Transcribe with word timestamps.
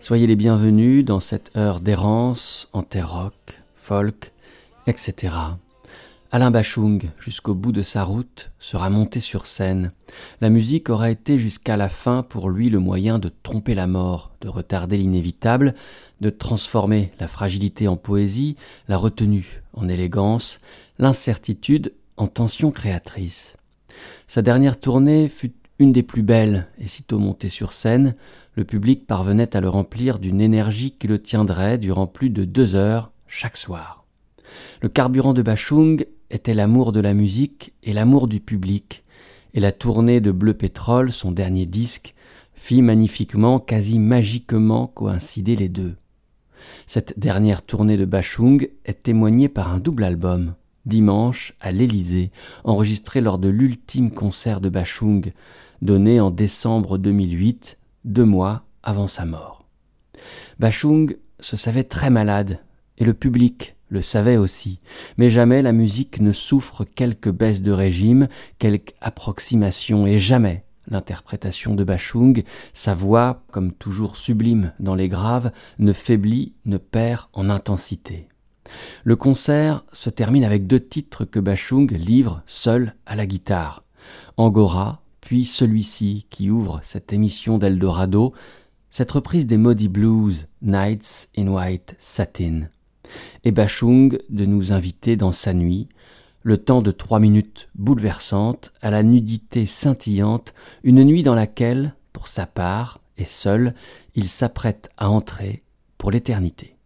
Soyez 0.00 0.26
les 0.26 0.36
bienvenus 0.36 1.04
dans 1.04 1.20
cette 1.20 1.54
heure 1.56 1.80
d'errance 1.80 2.68
en 2.72 2.82
terre 2.82 3.12
rock, 3.12 3.60
folk, 3.76 4.32
etc. 4.86 5.34
Alain 6.30 6.50
Bachung, 6.50 7.02
jusqu'au 7.20 7.54
bout 7.54 7.72
de 7.72 7.82
sa 7.82 8.04
route, 8.04 8.50
sera 8.58 8.88
monté 8.88 9.20
sur 9.20 9.44
scène. 9.44 9.92
La 10.40 10.48
musique 10.48 10.88
aura 10.88 11.10
été 11.10 11.38
jusqu'à 11.38 11.76
la 11.76 11.90
fin 11.90 12.22
pour 12.22 12.48
lui 12.48 12.70
le 12.70 12.78
moyen 12.78 13.18
de 13.18 13.30
tromper 13.42 13.74
la 13.74 13.86
mort, 13.86 14.32
de 14.40 14.48
retarder 14.48 14.96
l'inévitable, 14.96 15.74
de 16.22 16.30
transformer 16.30 17.12
la 17.20 17.28
fragilité 17.28 17.88
en 17.88 17.98
poésie, 17.98 18.56
la 18.88 18.96
retenue 18.96 19.62
en 19.74 19.90
élégance, 19.90 20.58
l'incertitude 20.98 21.92
en 22.16 22.28
tension 22.28 22.70
créatrice. 22.70 23.56
Sa 24.26 24.40
dernière 24.40 24.80
tournée 24.80 25.28
fut 25.28 25.52
une 25.78 25.92
des 25.92 26.02
plus 26.02 26.22
belles, 26.22 26.68
et 26.78 26.86
sitôt 26.86 27.18
monté 27.18 27.48
sur 27.48 27.72
scène, 27.72 28.14
le 28.54 28.64
public 28.64 29.06
parvenait 29.06 29.56
à 29.56 29.60
le 29.60 29.68
remplir 29.68 30.18
d'une 30.18 30.40
énergie 30.40 30.92
qui 30.92 31.06
le 31.06 31.20
tiendrait 31.20 31.78
durant 31.78 32.06
plus 32.06 32.30
de 32.30 32.44
deux 32.44 32.74
heures 32.74 33.12
chaque 33.26 33.56
soir. 33.56 34.04
Le 34.82 34.88
carburant 34.88 35.32
de 35.32 35.42
Bachung 35.42 36.04
était 36.30 36.54
l'amour 36.54 36.92
de 36.92 37.00
la 37.00 37.14
musique 37.14 37.72
et 37.82 37.92
l'amour 37.92 38.28
du 38.28 38.40
public, 38.40 39.04
et 39.54 39.60
la 39.60 39.72
tournée 39.72 40.20
de 40.20 40.32
Bleu 40.32 40.54
Pétrole, 40.54 41.12
son 41.12 41.32
dernier 41.32 41.66
disque, 41.66 42.14
fit 42.54 42.82
magnifiquement, 42.82 43.58
quasi 43.58 43.98
magiquement 43.98 44.86
coïncider 44.86 45.56
les 45.56 45.68
deux. 45.68 45.96
Cette 46.86 47.18
dernière 47.18 47.62
tournée 47.62 47.96
de 47.96 48.04
Bachung 48.04 48.68
est 48.84 49.02
témoignée 49.02 49.48
par 49.48 49.72
un 49.72 49.78
double 49.78 50.04
album, 50.04 50.54
Dimanche 50.84 51.54
à 51.60 51.70
l'Élysée, 51.70 52.30
enregistré 52.64 53.20
lors 53.20 53.38
de 53.38 53.48
l'ultime 53.48 54.10
concert 54.10 54.60
de 54.60 54.68
Bachung, 54.68 55.32
donné 55.80 56.20
en 56.20 56.30
décembre 56.30 56.98
2008, 56.98 57.78
deux 58.04 58.24
mois 58.24 58.64
avant 58.82 59.08
sa 59.08 59.24
mort. 59.24 59.64
Bachung 60.58 61.16
se 61.40 61.56
savait 61.56 61.84
très 61.84 62.10
malade, 62.10 62.60
et 62.98 63.04
le 63.04 63.14
public 63.14 63.76
le 63.88 64.02
savait 64.02 64.36
aussi, 64.36 64.80
mais 65.18 65.28
jamais 65.28 65.62
la 65.62 65.72
musique 65.72 66.20
ne 66.20 66.32
souffre 66.32 66.84
quelque 66.84 67.30
baisse 67.30 67.62
de 67.62 67.72
régime, 67.72 68.28
quelque 68.58 68.94
approximation, 69.00 70.06
et 70.06 70.18
jamais 70.18 70.64
l'interprétation 70.88 71.74
de 71.74 71.84
Bachung, 71.84 72.42
sa 72.72 72.94
voix, 72.94 73.44
comme 73.50 73.72
toujours 73.72 74.16
sublime 74.16 74.72
dans 74.80 74.94
les 74.94 75.08
graves, 75.08 75.52
ne 75.78 75.92
faiblit, 75.92 76.54
ne 76.64 76.78
perd 76.78 77.26
en 77.32 77.50
intensité. 77.50 78.28
Le 79.04 79.16
concert 79.16 79.84
se 79.92 80.10
termine 80.10 80.44
avec 80.44 80.66
deux 80.66 80.80
titres 80.80 81.24
que 81.24 81.40
Bachung 81.40 81.90
livre 81.90 82.42
seul 82.46 82.94
à 83.06 83.16
la 83.16 83.26
guitare. 83.26 83.84
Angora 84.36 85.01
puis 85.22 85.46
celui-ci 85.46 86.26
qui 86.28 86.50
ouvre 86.50 86.80
cette 86.82 87.12
émission 87.14 87.56
d'Eldorado, 87.56 88.34
cette 88.90 89.12
reprise 89.12 89.46
des 89.46 89.56
Maudits 89.56 89.88
Blues, 89.88 90.46
Nights 90.60 91.30
in 91.38 91.46
White 91.46 91.94
Satin. 91.96 92.68
Et 93.44 93.52
Bachung 93.52 94.18
de 94.28 94.44
nous 94.44 94.72
inviter 94.72 95.16
dans 95.16 95.32
sa 95.32 95.54
nuit, 95.54 95.88
le 96.42 96.58
temps 96.58 96.82
de 96.82 96.90
trois 96.90 97.20
minutes 97.20 97.70
bouleversantes, 97.76 98.72
à 98.82 98.90
la 98.90 99.02
nudité 99.02 99.64
scintillante, 99.64 100.54
une 100.82 101.04
nuit 101.04 101.22
dans 101.22 101.36
laquelle, 101.36 101.94
pour 102.12 102.26
sa 102.26 102.46
part, 102.46 103.00
et 103.16 103.24
seul, 103.24 103.74
il 104.14 104.28
s'apprête 104.28 104.90
à 104.98 105.08
entrer 105.08 105.62
pour 105.98 106.10
l'éternité. 106.10 106.76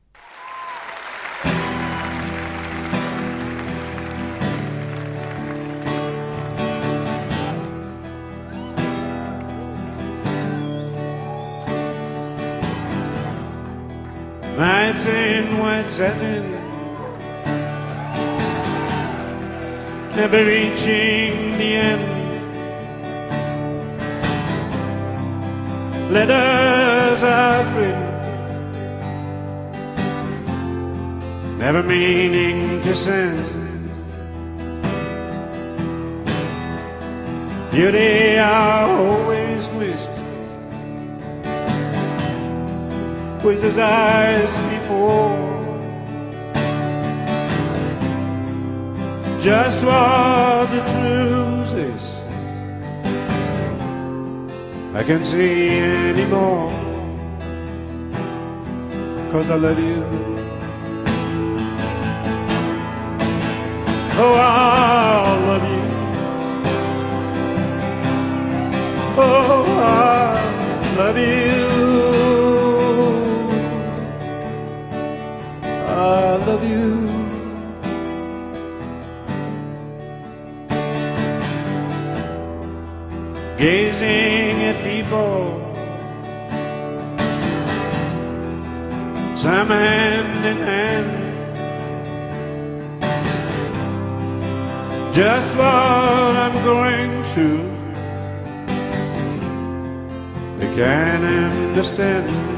19 14.57 15.59
white 15.59 15.91
satin, 15.91 16.43
never 20.17 20.43
reaching 20.47 21.59
the 21.59 21.75
end. 21.77 22.17
Letters 26.11 27.23
I've 27.23 27.77
written, 27.77 28.15
never 31.59 31.83
meaning 31.83 32.81
to 32.81 32.95
send. 32.95 33.45
Beauty 37.73 38.39
I 38.39 38.85
always 38.89 39.69
missed. 39.73 39.96
With 43.47 43.63
his 43.63 43.79
eyes 43.79 44.51
before. 44.75 45.39
Just 49.41 49.85
what 49.87 50.67
the 50.75 50.81
truth 50.93 51.73
is, 51.93 52.05
I 54.97 55.05
can't 55.05 55.25
see 55.25 55.79
anymore. 55.79 56.73
Cause 59.31 59.49
I 59.49 59.55
love 59.55 59.79
you. 59.79 60.03
Oh, 64.19 64.35
I 64.35 64.51
love 65.49 65.67
you. 65.75 65.85
Oh, 69.19 69.65
I 69.79 70.97
love 70.99 71.19
you. 71.19 72.16
I 75.99 76.37
love 76.45 76.63
you. 76.63 77.07
Gazing 83.57 84.63
at 84.69 84.77
people, 84.85 85.73
some 89.37 89.69
hand 89.69 90.45
in 90.45 90.59
hand. 90.59 91.13
Just 95.15 95.49
what 95.57 96.37
I'm 96.45 96.63
going 96.63 97.25
through, 97.33 97.71
they 100.59 100.75
can't 100.77 101.25
understand. 101.25 102.56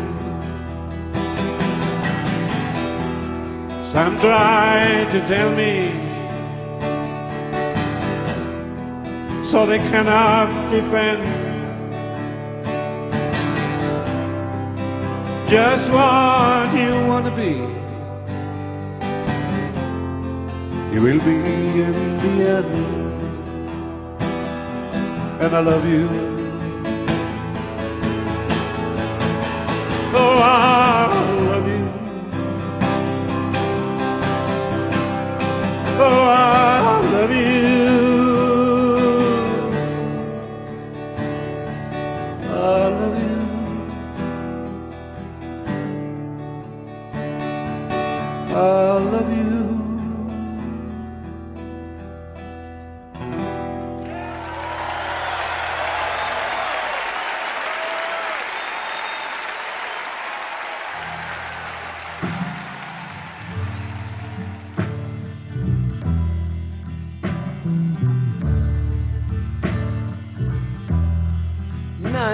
Some 3.98 4.16
try 4.20 5.09
to 5.10 5.20
tell 5.26 5.50
me 5.56 5.91
so 9.44 9.66
they 9.66 9.78
cannot 9.91 10.47
defend 10.70 11.20
just 15.49 15.90
what 15.90 16.73
you 16.78 16.93
want 17.08 17.26
to 17.26 17.34
be. 17.43 17.55
You 20.94 21.00
will 21.02 21.23
be 21.31 21.37
in 21.87 21.94
the 22.23 22.34
end, 22.56 22.75
and 25.43 25.56
I 25.56 25.61
love 25.70 25.84
you. 25.88 26.06
Oh, 30.14 30.38
I 30.40 30.88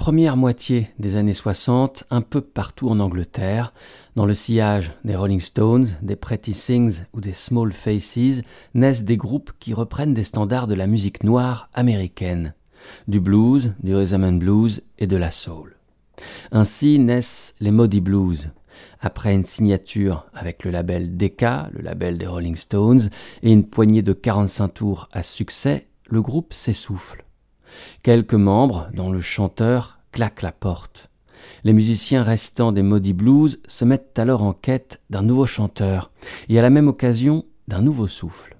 Première 0.00 0.38
moitié 0.38 0.88
des 0.98 1.16
années 1.16 1.34
60, 1.34 2.04
un 2.10 2.22
peu 2.22 2.40
partout 2.40 2.88
en 2.88 3.00
Angleterre, 3.00 3.74
dans 4.16 4.24
le 4.24 4.32
sillage 4.32 4.92
des 5.04 5.14
Rolling 5.14 5.40
Stones, 5.40 5.88
des 6.00 6.16
Pretty 6.16 6.52
Things 6.52 7.02
ou 7.12 7.20
des 7.20 7.34
Small 7.34 7.70
Faces, 7.70 8.40
naissent 8.72 9.04
des 9.04 9.18
groupes 9.18 9.52
qui 9.58 9.74
reprennent 9.74 10.14
des 10.14 10.24
standards 10.24 10.68
de 10.68 10.74
la 10.74 10.86
musique 10.86 11.22
noire 11.22 11.68
américaine, 11.74 12.54
du 13.08 13.20
blues, 13.20 13.74
du 13.82 13.94
rhythm 13.94 14.24
and 14.24 14.38
blues 14.38 14.80
et 14.98 15.06
de 15.06 15.18
la 15.18 15.30
soul. 15.30 15.76
Ainsi 16.50 16.98
naissent 16.98 17.54
les 17.60 17.70
Maudie 17.70 18.00
Blues. 18.00 18.48
Après 19.02 19.34
une 19.34 19.44
signature 19.44 20.24
avec 20.32 20.64
le 20.64 20.70
label 20.70 21.18
Decca, 21.18 21.68
le 21.74 21.82
label 21.82 22.16
des 22.16 22.26
Rolling 22.26 22.56
Stones, 22.56 23.10
et 23.42 23.52
une 23.52 23.66
poignée 23.66 24.00
de 24.00 24.14
45 24.14 24.68
tours 24.68 25.08
à 25.12 25.22
succès, 25.22 25.88
le 26.08 26.22
groupe 26.22 26.54
s'essouffle. 26.54 27.22
Quelques 28.02 28.34
membres, 28.34 28.88
dont 28.94 29.10
le 29.10 29.20
chanteur, 29.20 29.98
claquent 30.12 30.42
la 30.42 30.52
porte. 30.52 31.08
Les 31.64 31.72
musiciens 31.72 32.22
restants 32.22 32.72
des 32.72 32.82
Maudie 32.82 33.12
Blues 33.12 33.60
se 33.66 33.84
mettent 33.84 34.18
alors 34.18 34.42
en 34.42 34.52
quête 34.52 35.00
d'un 35.10 35.22
nouveau 35.22 35.46
chanteur, 35.46 36.10
et 36.48 36.58
à 36.58 36.62
la 36.62 36.70
même 36.70 36.88
occasion 36.88 37.44
d'un 37.68 37.82
nouveau 37.82 38.06
souffle. 38.06 38.56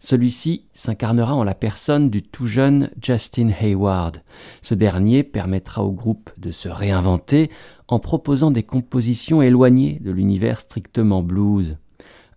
Celui-ci 0.00 0.64
s'incarnera 0.72 1.34
en 1.34 1.44
la 1.44 1.54
personne 1.54 2.10
du 2.10 2.22
tout 2.22 2.46
jeune 2.46 2.90
Justin 3.02 3.50
Hayward. 3.60 4.22
Ce 4.62 4.74
dernier 4.74 5.22
permettra 5.22 5.84
au 5.84 5.92
groupe 5.92 6.30
de 6.38 6.50
se 6.50 6.68
réinventer 6.68 7.50
en 7.88 7.98
proposant 7.98 8.50
des 8.50 8.62
compositions 8.62 9.42
éloignées 9.42 9.98
de 10.00 10.10
l'univers 10.10 10.60
strictement 10.60 11.22
blues. 11.22 11.76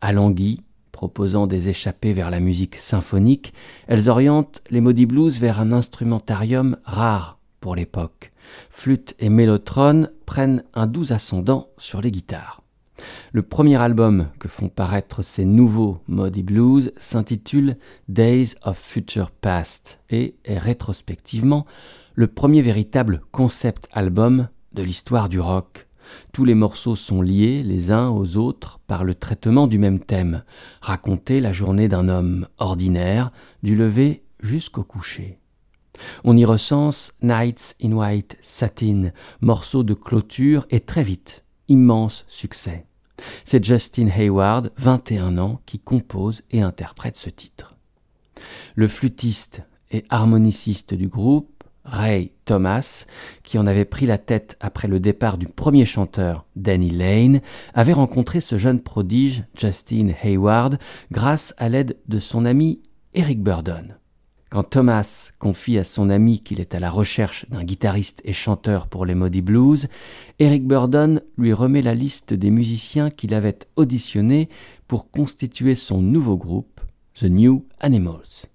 Alanguies, 0.01 0.61
proposant 0.91 1.47
des 1.47 1.69
échappées 1.69 2.13
vers 2.13 2.29
la 2.29 2.39
musique 2.39 2.75
symphonique, 2.75 3.53
elles 3.87 4.09
orientent 4.09 4.61
les 4.69 4.81
Maudie 4.81 5.05
Blues 5.05 5.39
vers 5.39 5.59
un 5.59 5.71
instrumentarium 5.71 6.77
rare 6.83 7.39
pour 7.59 7.75
l'époque, 7.75 8.31
flûte 8.69 9.15
et 9.19 9.29
mélotron 9.29 10.07
prennent 10.25 10.63
un 10.73 10.87
doux 10.87 11.13
ascendant 11.13 11.69
sur 11.77 12.01
les 12.01 12.11
guitares. 12.11 12.61
Le 13.31 13.41
premier 13.41 13.77
album 13.77 14.27
que 14.39 14.47
font 14.47 14.69
paraître 14.69 15.21
ces 15.21 15.45
nouveaux 15.45 15.99
Modi 16.07 16.43
Blues 16.43 16.91
s'intitule 16.97 17.77
Days 18.09 18.55
of 18.63 18.77
Future 18.77 19.31
Past 19.31 19.99
et 20.09 20.35
est 20.45 20.57
rétrospectivement 20.57 21.65
le 22.13 22.27
premier 22.27 22.61
véritable 22.61 23.21
concept 23.31 23.87
album 23.93 24.49
de 24.73 24.83
l'histoire 24.83 25.29
du 25.29 25.39
rock. 25.39 25.87
Tous 26.33 26.45
les 26.45 26.55
morceaux 26.55 26.95
sont 26.95 27.21
liés 27.21 27.63
les 27.63 27.91
uns 27.91 28.09
aux 28.09 28.37
autres 28.37 28.79
par 28.87 29.03
le 29.03 29.15
traitement 29.15 29.67
du 29.67 29.77
même 29.77 29.99
thème, 29.99 30.43
raconter 30.81 31.39
la 31.39 31.51
journée 31.51 31.87
d'un 31.87 32.09
homme 32.09 32.47
ordinaire, 32.57 33.31
du 33.63 33.75
lever 33.75 34.23
jusqu'au 34.39 34.83
coucher. 34.83 35.39
On 36.23 36.37
y 36.37 36.45
recense 36.45 37.13
Nights 37.21 37.75
in 37.83 37.91
White 37.91 38.37
Satin, 38.41 39.11
morceau 39.41 39.83
de 39.83 39.93
clôture 39.93 40.65
et 40.69 40.79
très 40.79 41.03
vite, 41.03 41.43
immense 41.67 42.25
succès. 42.27 42.85
C'est 43.45 43.63
Justin 43.63 44.07
Hayward, 44.07 44.71
21 44.77 45.37
ans, 45.37 45.61
qui 45.65 45.79
compose 45.79 46.41
et 46.51 46.61
interprète 46.61 47.17
ce 47.17 47.29
titre. 47.29 47.75
Le 48.75 48.87
flûtiste 48.87 49.61
et 49.91 50.05
harmoniciste 50.09 50.93
du 50.93 51.07
groupe, 51.07 51.60
Ray 51.83 52.31
Thomas, 52.45 53.05
qui 53.43 53.57
en 53.57 53.67
avait 53.67 53.85
pris 53.85 54.05
la 54.05 54.17
tête 54.17 54.57
après 54.59 54.87
le 54.87 54.99
départ 54.99 55.37
du 55.37 55.47
premier 55.47 55.85
chanteur, 55.85 56.45
Danny 56.55 56.89
Lane, 56.89 57.41
avait 57.73 57.93
rencontré 57.93 58.39
ce 58.39 58.57
jeune 58.57 58.81
prodige, 58.81 59.43
Justin 59.55 60.09
Hayward, 60.23 60.77
grâce 61.11 61.53
à 61.57 61.69
l'aide 61.69 61.97
de 62.07 62.19
son 62.19 62.45
ami 62.45 62.81
Eric 63.13 63.41
Burdon. 63.41 63.87
Quand 64.51 64.63
Thomas 64.63 65.31
confie 65.39 65.77
à 65.77 65.85
son 65.85 66.09
ami 66.09 66.41
qu'il 66.41 66.59
est 66.59 66.75
à 66.75 66.81
la 66.81 66.89
recherche 66.89 67.49
d'un 67.49 67.63
guitariste 67.63 68.21
et 68.25 68.33
chanteur 68.33 68.87
pour 68.87 69.05
les 69.05 69.15
Maudits 69.15 69.41
Blues, 69.41 69.87
Eric 70.39 70.67
Burdon 70.67 71.21
lui 71.37 71.53
remet 71.53 71.81
la 71.81 71.95
liste 71.95 72.33
des 72.33 72.51
musiciens 72.51 73.09
qu'il 73.09 73.33
avait 73.33 73.59
auditionnés 73.77 74.49
pour 74.89 75.09
constituer 75.09 75.73
son 75.73 76.01
nouveau 76.01 76.35
groupe, 76.35 76.81
The 77.15 77.29
New 77.29 77.65
Animals. 77.79 78.50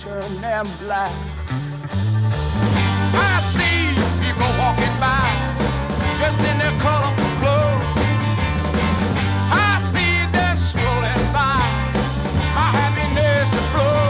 turn 0.00 0.40
them 0.40 0.66
black. 0.82 1.12
I 3.14 3.40
see 3.40 3.94
people 4.24 4.50
walking 4.58 4.96
by, 5.00 5.28
dressed 6.16 6.40
in 6.40 6.58
their 6.58 6.76
colorful 6.80 7.32
clothes. 7.40 7.84
I 9.50 9.78
see 9.92 10.16
them 10.32 10.56
strolling 10.58 11.24
by, 11.32 11.62
my 12.58 12.68
happiness 12.80 13.48
to 13.54 13.62
flow. 13.72 14.04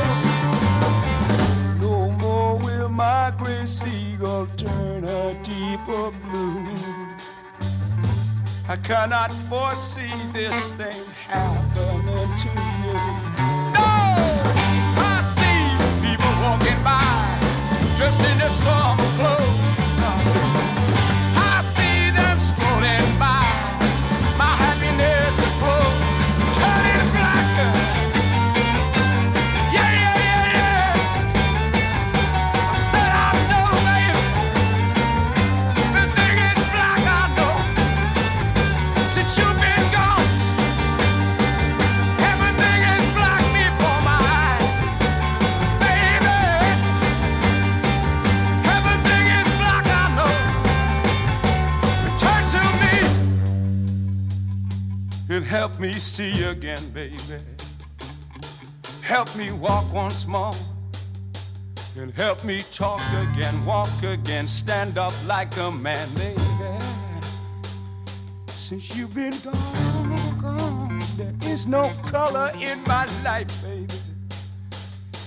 No 1.81 2.11
more 2.23 2.59
will 2.59 2.89
my 2.89 3.33
gray 3.39 3.67
seagull 3.67 4.47
turn 4.57 5.05
a 5.05 5.35
deeper 5.43 6.11
blue. 6.25 6.67
I 8.69 8.77
cannot 8.77 9.33
foresee 9.33 10.13
this 10.33 10.73
thing 10.73 11.18
see 55.99 56.31
you 56.31 56.51
again, 56.51 56.81
baby. 56.91 57.17
Help 59.03 59.35
me 59.37 59.51
walk 59.53 59.93
once 59.93 60.27
more. 60.27 60.53
And 61.97 62.13
help 62.13 62.45
me 62.45 62.63
talk 62.73 63.03
again, 63.15 63.65
walk 63.65 64.03
again, 64.03 64.47
stand 64.47 64.99
up 64.99 65.13
like 65.27 65.57
a 65.57 65.71
man, 65.71 66.09
baby. 66.15 66.41
Since 68.47 68.97
you've 68.97 69.15
been 69.15 69.33
gone, 69.43 70.41
gone, 70.41 71.01
there 71.17 71.35
is 71.45 71.67
no 71.67 71.91
color 72.05 72.53
in 72.61 72.83
my 72.85 73.07
life, 73.25 73.63
baby. 73.65 73.87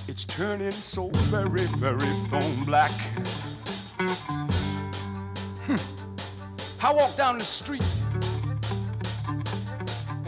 It's 0.08 0.26
turning 0.26 0.72
so 0.72 1.10
very, 1.30 1.66
very 1.80 2.14
bone 2.30 2.66
black. 2.66 2.92
Hmm. 5.58 5.76
I 6.86 6.94
walk 6.94 7.18
down 7.18 7.38
the 7.38 7.44
street 7.44 7.86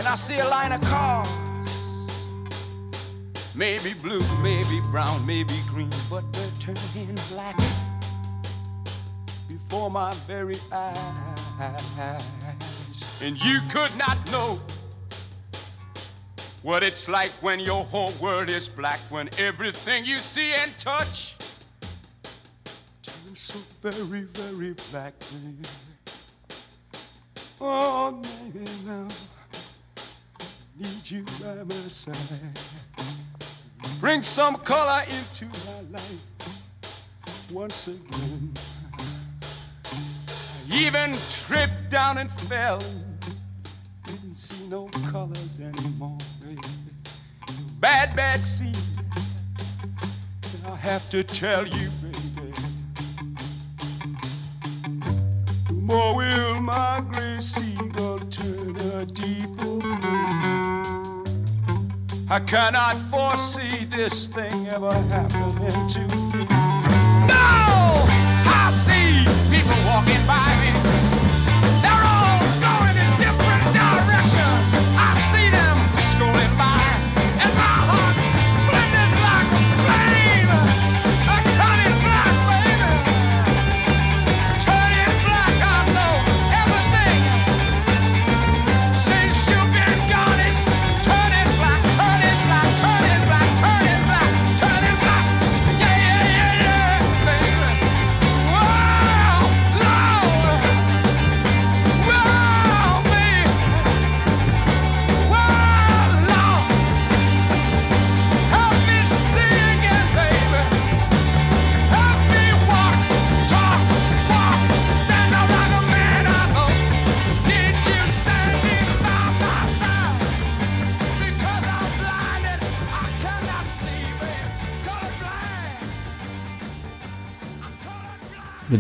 and 0.03 0.11
I 0.11 0.15
see 0.15 0.37
a 0.39 0.47
line 0.49 0.73
of 0.73 0.81
cars. 0.81 1.29
Maybe 3.55 3.93
blue, 4.01 4.21
maybe 4.41 4.81
brown, 4.91 5.25
maybe 5.25 5.53
green, 5.69 5.89
but 6.09 6.23
they're 6.33 6.51
turning 6.59 7.15
black 7.31 7.55
before 9.47 9.89
my 9.89 10.11
very 10.27 10.55
eyes. 10.73 11.61
And 13.23 13.41
you 13.45 13.61
could 13.71 13.97
not 13.97 14.17
know 14.29 14.59
what 16.63 16.83
it's 16.83 17.07
like 17.07 17.31
when 17.41 17.61
your 17.61 17.85
whole 17.85 18.11
world 18.21 18.49
is 18.49 18.67
black, 18.67 18.99
when 19.09 19.29
everything 19.39 20.03
you 20.03 20.17
see 20.17 20.51
and 20.53 20.77
touch 20.79 21.35
turns 23.03 23.39
so 23.39 23.59
very, 23.81 24.23
very 24.23 24.75
black. 24.91 25.13
Oh, 27.61 28.21
baby, 28.51 28.65
now 28.85 29.07
oh. 29.09 29.32
Need 30.77 31.11
you 31.11 31.23
by 31.41 31.63
my 31.63 31.73
side. 31.73 32.59
Bring 33.99 34.23
some 34.23 34.55
color 34.55 35.03
into 35.05 35.45
my 35.45 35.81
life 35.91 37.51
once 37.51 37.87
again. 37.87 38.51
I 39.43 40.75
even 40.75 41.13
tripped 41.45 41.89
down 41.89 42.17
and 42.17 42.29
fell. 42.29 42.79
Didn't 44.05 44.35
see 44.35 44.67
no 44.67 44.89
colors 45.11 45.59
anymore, 45.59 46.17
baby. 46.41 46.61
Bad, 47.79 48.15
bad 48.15 48.45
scene. 48.45 48.73
I 50.65 50.75
have 50.75 51.09
to 51.11 51.23
tell 51.23 51.67
you, 51.67 51.89
baby. 52.01 52.53
The 55.67 55.73
more 55.73 56.15
will 56.15 56.61
my 56.61 57.03
gray 57.11 57.41
seagull 57.41 58.19
turn 58.19 58.75
a 58.77 59.05
deeper 59.05 59.97
blue. 59.99 60.62
I 62.29 62.39
cannot 62.39 62.95
foresee 63.11 63.85
this 63.85 64.27
thing 64.27 64.67
ever 64.67 64.93
happening 65.09 65.89
to 65.89 65.99
me. 65.99 66.45
No! 67.27 68.05
I 68.45 68.71
see 68.71 69.25
people 69.53 69.77
walking 69.85 70.25
by 70.25 70.47
me. 70.61 71.12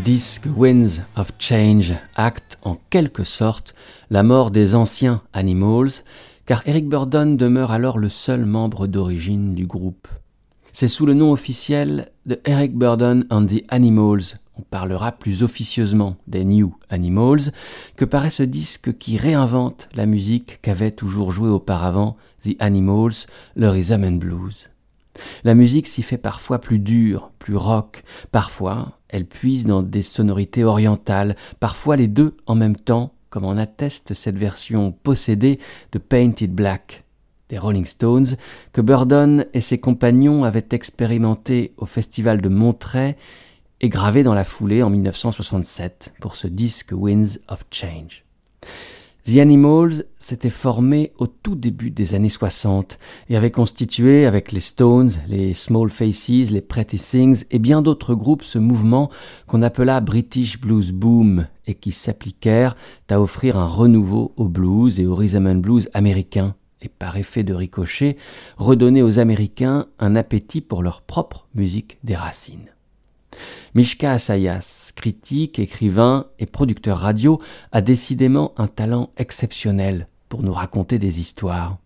Disque 0.03 0.49
Winds 0.57 1.01
of 1.15 1.31
Change 1.39 1.93
acte 2.15 2.59
en 2.63 2.77
quelque 2.89 3.23
sorte 3.23 3.73
la 4.09 4.21
mort 4.21 4.51
des 4.51 4.75
anciens 4.75 5.21
Animals, 5.31 6.03
car 6.45 6.61
Eric 6.65 6.89
Burdon 6.89 7.35
demeure 7.35 7.71
alors 7.71 7.97
le 7.97 8.09
seul 8.09 8.45
membre 8.45 8.87
d'origine 8.87 9.55
du 9.55 9.65
groupe. 9.65 10.09
C'est 10.73 10.89
sous 10.89 11.05
le 11.05 11.13
nom 11.13 11.31
officiel 11.31 12.11
de 12.25 12.37
Eric 12.43 12.75
Burdon 12.75 13.23
and 13.29 13.45
the 13.45 13.63
Animals, 13.69 14.39
on 14.57 14.63
parlera 14.63 15.13
plus 15.13 15.41
officieusement 15.41 16.17
des 16.27 16.43
New 16.43 16.75
Animals, 16.89 17.53
que 17.95 18.03
paraît 18.03 18.29
ce 18.29 18.43
disque 18.43 18.97
qui 18.97 19.15
réinvente 19.15 19.87
la 19.95 20.05
musique 20.05 20.59
qu'avait 20.61 20.91
toujours 20.91 21.31
joué 21.31 21.47
auparavant 21.47 22.17
The 22.43 22.57
Animals, 22.59 23.27
le 23.55 23.69
rhythm 23.69 24.19
blues. 24.19 24.69
La 25.43 25.55
musique 25.55 25.87
s'y 25.87 26.01
fait 26.01 26.17
parfois 26.17 26.59
plus 26.59 26.79
dure, 26.79 27.31
plus 27.39 27.55
rock, 27.55 28.03
parfois 28.31 28.99
elle 29.09 29.25
puise 29.25 29.67
dans 29.67 29.83
des 29.83 30.01
sonorités 30.01 30.63
orientales, 30.63 31.35
parfois 31.59 31.95
les 31.95 32.07
deux 32.07 32.35
en 32.47 32.55
même 32.55 32.75
temps, 32.75 33.13
comme 33.29 33.45
en 33.45 33.57
atteste 33.57 34.13
cette 34.15 34.37
version 34.37 34.91
possédée 34.91 35.59
de 35.91 35.99
Painted 35.99 36.51
Black 36.51 37.03
des 37.49 37.59
Rolling 37.59 37.85
Stones, 37.85 38.37
que 38.71 38.81
Burdon 38.81 39.45
et 39.53 39.61
ses 39.61 39.77
compagnons 39.77 40.43
avaient 40.43 40.67
expérimenté 40.71 41.73
au 41.77 41.85
festival 41.85 42.41
de 42.41 42.49
Monterey 42.49 43.15
et 43.81 43.89
gravé 43.89 44.23
dans 44.23 44.33
la 44.33 44.45
foulée 44.45 44.81
en 44.81 44.89
1967 44.89 46.13
pour 46.19 46.35
ce 46.35 46.47
disque 46.47 46.91
Winds 46.91 47.39
of 47.49 47.65
Change. 47.69 48.23
The 49.25 49.37
Animals 49.37 50.03
s'était 50.19 50.49
formé 50.49 51.13
au 51.17 51.27
tout 51.27 51.55
début 51.55 51.91
des 51.91 52.13
années 52.13 52.27
60 52.27 52.99
et 53.29 53.37
avait 53.37 53.51
constitué 53.51 54.25
avec 54.25 54.51
les 54.51 54.59
Stones, 54.59 55.11
les 55.29 55.53
Small 55.53 55.89
Faces, 55.89 56.51
les 56.51 56.59
Pretty 56.59 56.97
Things 56.97 57.45
et 57.49 57.59
bien 57.59 57.81
d'autres 57.81 58.15
groupes 58.15 58.43
ce 58.43 58.59
mouvement 58.59 59.09
qu'on 59.47 59.61
appela 59.61 60.01
British 60.01 60.59
Blues 60.59 60.91
Boom 60.91 61.47
et 61.67 61.73
qui 61.73 61.93
s'appliquèrent 61.93 62.75
à 63.07 63.21
offrir 63.21 63.57
un 63.57 63.67
renouveau 63.67 64.33
au 64.35 64.49
blues 64.49 64.99
et 64.99 65.05
au 65.05 65.15
rhythm 65.15 65.47
and 65.47 65.55
blues 65.55 65.89
américain 65.93 66.55
et 66.81 66.89
par 66.89 67.15
effet 67.15 67.43
de 67.43 67.53
ricochet 67.53 68.17
redonner 68.57 69.01
aux 69.01 69.19
Américains 69.19 69.85
un 69.99 70.17
appétit 70.17 70.59
pour 70.59 70.83
leur 70.83 71.01
propre 71.01 71.47
musique 71.55 71.97
des 72.03 72.15
racines. 72.15 72.73
Mishka 73.73 74.11
Asayas, 74.11 74.82
critique, 74.95 75.59
écrivain 75.59 76.27
et 76.39 76.45
producteur 76.45 76.97
radio, 76.97 77.41
a 77.71 77.81
décidément 77.81 78.53
un 78.57 78.67
talent 78.67 79.11
exceptionnel 79.17 80.07
pour 80.29 80.43
nous 80.43 80.53
raconter 80.53 80.99
des 80.99 81.19
histoires. 81.19 81.77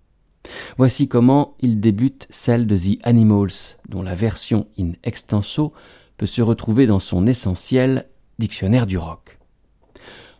Voici 0.77 1.07
comment 1.07 1.55
il 1.59 1.79
débute 1.79 2.27
celle 2.29 2.67
de 2.67 2.77
The 2.77 2.99
Animals, 3.03 3.75
dont 3.89 4.01
la 4.01 4.15
version 4.15 4.67
in 4.79 4.91
extenso 5.03 5.73
peut 6.17 6.25
se 6.25 6.41
retrouver 6.41 6.87
dans 6.87 6.99
son 6.99 7.27
essentiel 7.27 8.07
Dictionnaire 8.39 8.85
du 8.85 8.99
rock. 8.99 9.36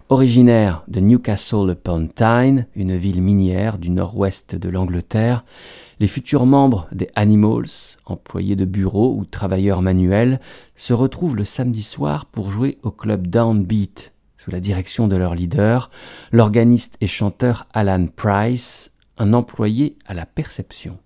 Originaire 0.09 0.85
de 0.87 1.01
Newcastle 1.01 1.71
upon 1.71 2.07
Tyne, 2.07 2.67
une 2.77 2.95
ville 2.95 3.21
minière 3.21 3.77
du 3.77 3.89
nord-ouest 3.89 4.55
de 4.55 4.69
l'Angleterre, 4.69 5.43
les 5.99 6.07
futurs 6.07 6.45
membres 6.45 6.87
des 6.93 7.09
Animals, 7.15 7.97
employés 8.05 8.55
de 8.55 8.63
bureau 8.63 9.13
ou 9.17 9.25
travailleurs 9.25 9.81
manuels, 9.81 10.39
se 10.77 10.93
retrouvent 10.93 11.35
le 11.35 11.43
samedi 11.43 11.83
soir 11.83 12.25
pour 12.25 12.51
jouer 12.51 12.77
au 12.83 12.91
club 12.91 13.27
Downbeat, 13.27 14.13
sous 14.37 14.49
la 14.49 14.61
direction 14.61 15.09
de 15.09 15.17
leur 15.17 15.35
leader, 15.35 15.91
l'organiste 16.31 16.95
et 17.01 17.07
chanteur 17.07 17.67
Alan 17.73 18.05
Price, 18.07 18.93
un 19.17 19.33
employé 19.33 19.97
à 20.05 20.13
la 20.13 20.25
perception. 20.25 20.99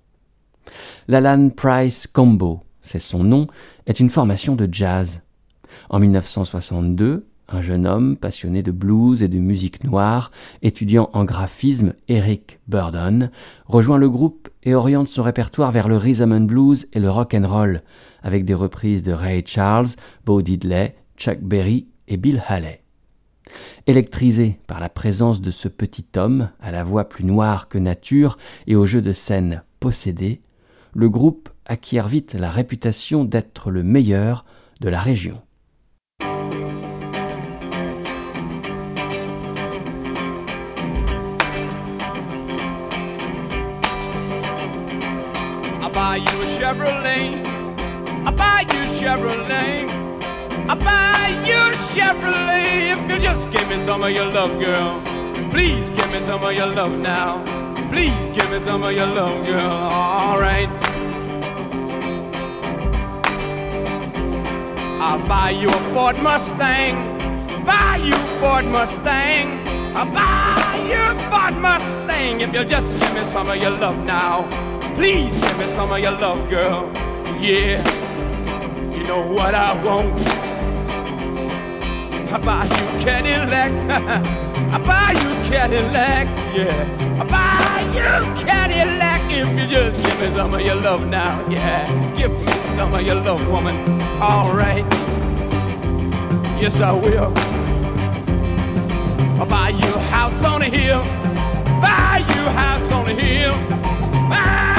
L'Alan 1.08 1.50
Price 1.50 2.06
Combo, 2.06 2.62
c'est 2.84 3.00
son 3.00 3.24
nom, 3.24 3.48
est 3.88 4.00
une 4.00 4.12
formation 4.12 4.56
de 4.56 4.70
jazz. 4.72 5.22
En 5.90 5.98
1962, 5.98 7.26
un 7.56 7.62
jeune 7.62 7.88
homme 7.88 8.18
passionné 8.18 8.64
de 8.64 8.72
blues 8.72 9.24
et 9.24 9.28
de 9.28 9.40
musique 9.40 9.84
noire, 9.84 10.32
étudiant 10.62 11.10
en 11.14 11.26
graphisme, 11.26 11.94
Eric 12.08 12.60
Burdon, 12.68 13.30
rejoint 13.66 13.98
le 13.98 14.10
groupe 14.10 14.50
et 14.64 14.76
oriente 14.76 15.10
son 15.10 15.24
répertoire 15.24 15.72
vers 15.72 15.88
le 15.88 15.98
rhythm 15.98 16.32
and 16.32 16.42
blues 16.42 16.88
et 16.94 17.00
le 17.00 17.10
rock 17.10 17.34
and 17.34 17.48
roll, 17.48 17.82
avec 18.24 18.46
des 18.46 18.54
reprises 18.54 19.04
de 19.04 19.12
Ray 19.12 19.44
Charles, 19.46 19.90
Bo 20.26 20.42
Diddley, 20.42 20.96
Chuck 21.18 21.40
Berry 21.42 21.88
et 22.08 22.18
Bill 22.18 22.42
Haley. 22.48 22.82
Électrisé 23.88 24.60
par 24.68 24.80
la 24.80 24.90
présence 24.90 25.42
de 25.42 25.52
ce 25.52 25.68
petit 25.68 26.06
homme, 26.16 26.50
à 26.60 26.72
la 26.72 26.84
voix 26.84 27.10
plus 27.10 27.26
noire 27.26 27.68
que 27.68 27.78
nature 27.78 28.38
et 28.68 28.76
au 28.76 28.86
jeu 28.86 29.02
de 29.02 29.14
scène 29.14 29.64
possédé, 29.80 30.42
le 30.94 31.10
groupe 31.10 31.50
acquiert 31.66 32.08
vite 32.08 32.34
la 32.34 32.52
réputation 32.52 33.26
d'être 33.26 33.72
le 33.72 33.84
meilleur 33.84 34.46
de 34.82 34.90
la 34.90 35.00
région. 35.00 35.42
Chevrolet. 46.62 47.44
I 48.24 48.32
buy 48.32 48.62
you 48.72 48.84
Chevrolet. 48.86 49.90
I 50.70 50.76
buy 50.76 51.30
you 51.44 51.62
Chevrolet. 51.90 52.94
If 52.94 53.02
you 53.10 53.20
just 53.20 53.50
give 53.50 53.68
me 53.68 53.82
some 53.82 54.04
of 54.04 54.12
your 54.12 54.28
love, 54.28 54.60
girl. 54.60 55.02
Please 55.50 55.90
give 55.90 56.12
me 56.12 56.22
some 56.22 56.44
of 56.44 56.54
your 56.54 56.68
love 56.68 56.96
now. 57.00 57.42
Please 57.90 58.28
give 58.28 58.48
me 58.52 58.60
some 58.60 58.84
of 58.84 58.94
your 58.94 59.08
love, 59.08 59.44
girl. 59.44 59.72
All 59.72 60.40
right. 60.40 60.70
I'll 65.02 65.28
buy 65.28 65.50
you 65.50 65.68
a 65.68 65.82
Ford 65.96 66.18
Mustang. 66.22 66.94
Buy 67.66 68.00
you 68.04 68.14
Ford 68.40 68.66
Mustang. 68.66 69.66
I'll 69.96 70.06
buy 70.14 70.78
you 70.86 71.06
Ford 71.32 71.60
Mustang 71.60 72.42
if 72.42 72.54
you'll 72.54 72.66
just 72.66 73.00
give 73.00 73.16
me 73.16 73.24
some 73.24 73.50
of 73.50 73.56
your 73.56 73.72
love 73.72 73.98
now. 74.06 74.72
Please 74.96 75.40
give 75.40 75.58
me 75.58 75.68
some 75.68 75.92
of 75.92 76.00
your 76.00 76.12
love, 76.12 76.50
girl. 76.50 76.92
Yeah, 77.40 77.82
you 78.92 79.04
know 79.04 79.26
what 79.26 79.56
I 79.56 79.74
want. 79.84 80.20
I'll 82.32 82.42
buy 82.42 82.64
you 82.66 83.00
Cadillac. 83.04 83.72
I 84.72 84.78
buy 84.78 85.12
you 85.20 85.50
Cadillac, 85.50 86.28
yeah. 86.56 87.20
I 87.20 87.26
buy 87.26 87.82
you 87.94 88.46
Cadillac 88.46 89.22
if 89.32 89.48
you 89.60 89.68
just 89.68 90.04
give 90.06 90.22
me 90.22 90.34
some 90.36 90.54
of 90.54 90.62
your 90.62 90.76
love 90.76 91.08
now, 91.08 91.46
yeah. 91.50 91.86
Give 92.16 92.32
me 92.32 92.52
some 92.76 92.94
of 92.94 93.02
your 93.02 93.16
love, 93.16 93.46
woman. 93.48 93.76
All 94.22 94.54
right. 94.54 94.86
Yes, 96.62 96.80
I 96.80 96.92
will. 96.92 97.34
I'll 99.40 99.48
buy 99.48 99.70
you 99.70 99.96
a 99.96 100.00
house 100.00 100.44
on 100.46 100.62
a 100.62 100.70
hill. 100.70 101.04
Buy 101.82 102.24
you 102.30 102.46
a 102.46 102.52
house 102.52 102.92
on 102.92 103.08
a 103.08 103.14
hill. 103.14 103.54
Buy 104.30 104.71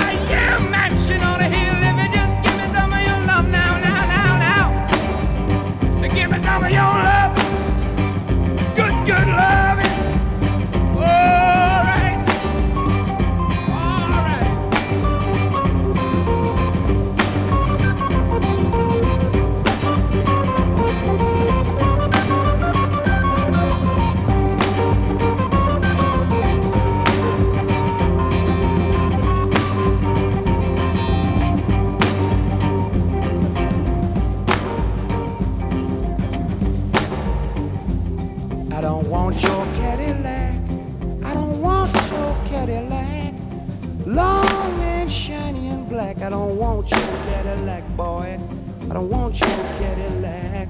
I 46.22 46.28
don't 46.28 46.56
want 46.56 46.88
your 46.88 47.00
Cadillac, 47.00 47.96
boy. 47.96 48.38
I 48.82 48.94
don't 48.94 49.11
want 49.11 49.40
your 49.40 49.48
Cadillac. 49.48 50.68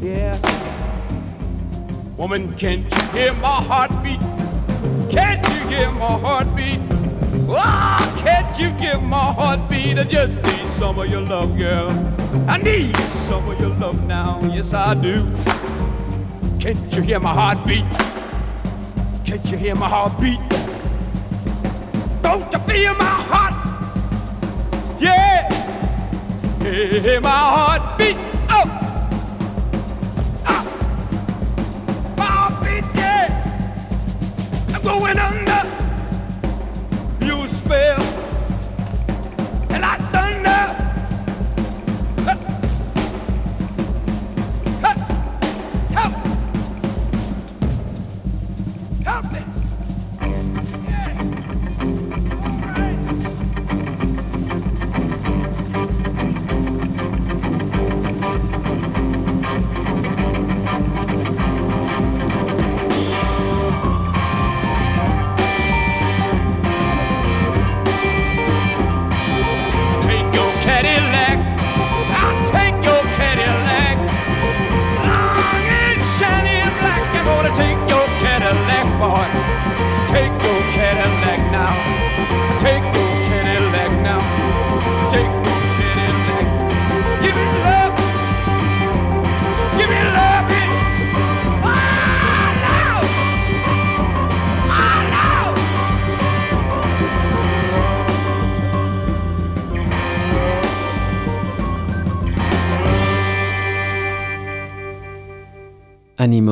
Yeah. 0.00 0.38
Woman, 2.16 2.54
can't 2.56 2.90
you 2.90 3.02
hear 3.08 3.34
my 3.34 3.60
heartbeat? 3.62 4.20
Can't 5.10 5.46
you 5.46 5.68
hear 5.68 5.90
my 5.90 6.18
heartbeat? 6.18 6.80
Oh, 7.48 8.14
can't 8.24 8.58
you 8.58 8.70
hear 8.70 8.98
my 8.98 9.32
heartbeat? 9.32 9.98
I 9.98 10.04
just 10.04 10.42
need 10.42 10.70
some 10.70 10.98
of 10.98 11.06
your 11.10 11.20
love, 11.20 11.58
girl. 11.58 11.90
I 12.48 12.56
need 12.56 12.96
some 12.96 13.46
of 13.50 13.60
your 13.60 13.74
love 13.76 14.06
now. 14.06 14.40
Yes, 14.54 14.72
I 14.72 14.94
do. 14.94 15.30
Can't 16.58 16.96
you 16.96 17.02
hear 17.02 17.20
my 17.20 17.34
heartbeat? 17.34 17.84
Can't 19.26 19.44
you 19.50 19.58
hear 19.58 19.74
my 19.74 19.88
heartbeat? 19.88 20.40
Don't 22.22 22.50
you 22.50 22.58
feel 22.60 22.94
my 22.94 23.04
heart? 23.04 23.51
Hear 26.62 27.20
my 27.20 27.28
heart 27.28 27.98
beat 27.98 28.16
oh, 28.48 28.64
ah, 30.46 30.64
My 32.16 32.24
heart 32.24 32.62
beat, 32.62 32.84
yeah. 32.94 33.26
I'm 34.72 34.82
going 34.82 35.18
under. 35.18 35.71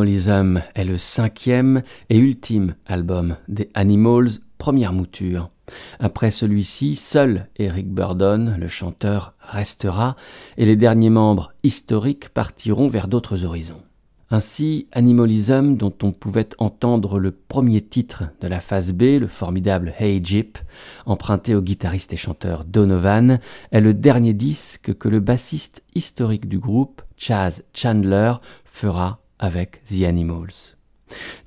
Animalism 0.00 0.62
est 0.74 0.84
le 0.86 0.96
cinquième 0.96 1.82
et 2.08 2.16
ultime 2.16 2.74
album 2.86 3.36
des 3.48 3.68
Animals, 3.74 4.30
première 4.56 4.94
mouture. 4.94 5.50
Après 5.98 6.30
celui-ci, 6.30 6.96
seul 6.96 7.48
Eric 7.56 7.92
Burdon, 7.92 8.54
le 8.58 8.66
chanteur, 8.66 9.34
restera 9.40 10.16
et 10.56 10.64
les 10.64 10.76
derniers 10.76 11.10
membres 11.10 11.52
historiques 11.64 12.30
partiront 12.30 12.88
vers 12.88 13.08
d'autres 13.08 13.44
horizons. 13.44 13.82
Ainsi, 14.30 14.86
Animalism, 14.92 15.76
dont 15.76 15.92
on 16.02 16.12
pouvait 16.12 16.48
entendre 16.56 17.18
le 17.18 17.32
premier 17.32 17.82
titre 17.82 18.24
de 18.40 18.48
la 18.48 18.60
phase 18.60 18.94
B, 18.94 19.18
le 19.20 19.26
formidable 19.26 19.92
Hey 19.98 20.24
Jeep, 20.24 20.56
emprunté 21.04 21.54
au 21.54 21.60
guitariste 21.60 22.14
et 22.14 22.16
chanteur 22.16 22.64
Donovan, 22.64 23.38
est 23.70 23.80
le 23.82 23.92
dernier 23.92 24.32
disque 24.32 24.94
que 24.94 25.08
le 25.10 25.20
bassiste 25.20 25.82
historique 25.94 26.48
du 26.48 26.58
groupe, 26.58 27.02
Chaz 27.18 27.64
Chandler, 27.74 28.32
fera 28.64 29.19
avec 29.40 29.82
The 29.84 30.04
Animals. 30.04 30.76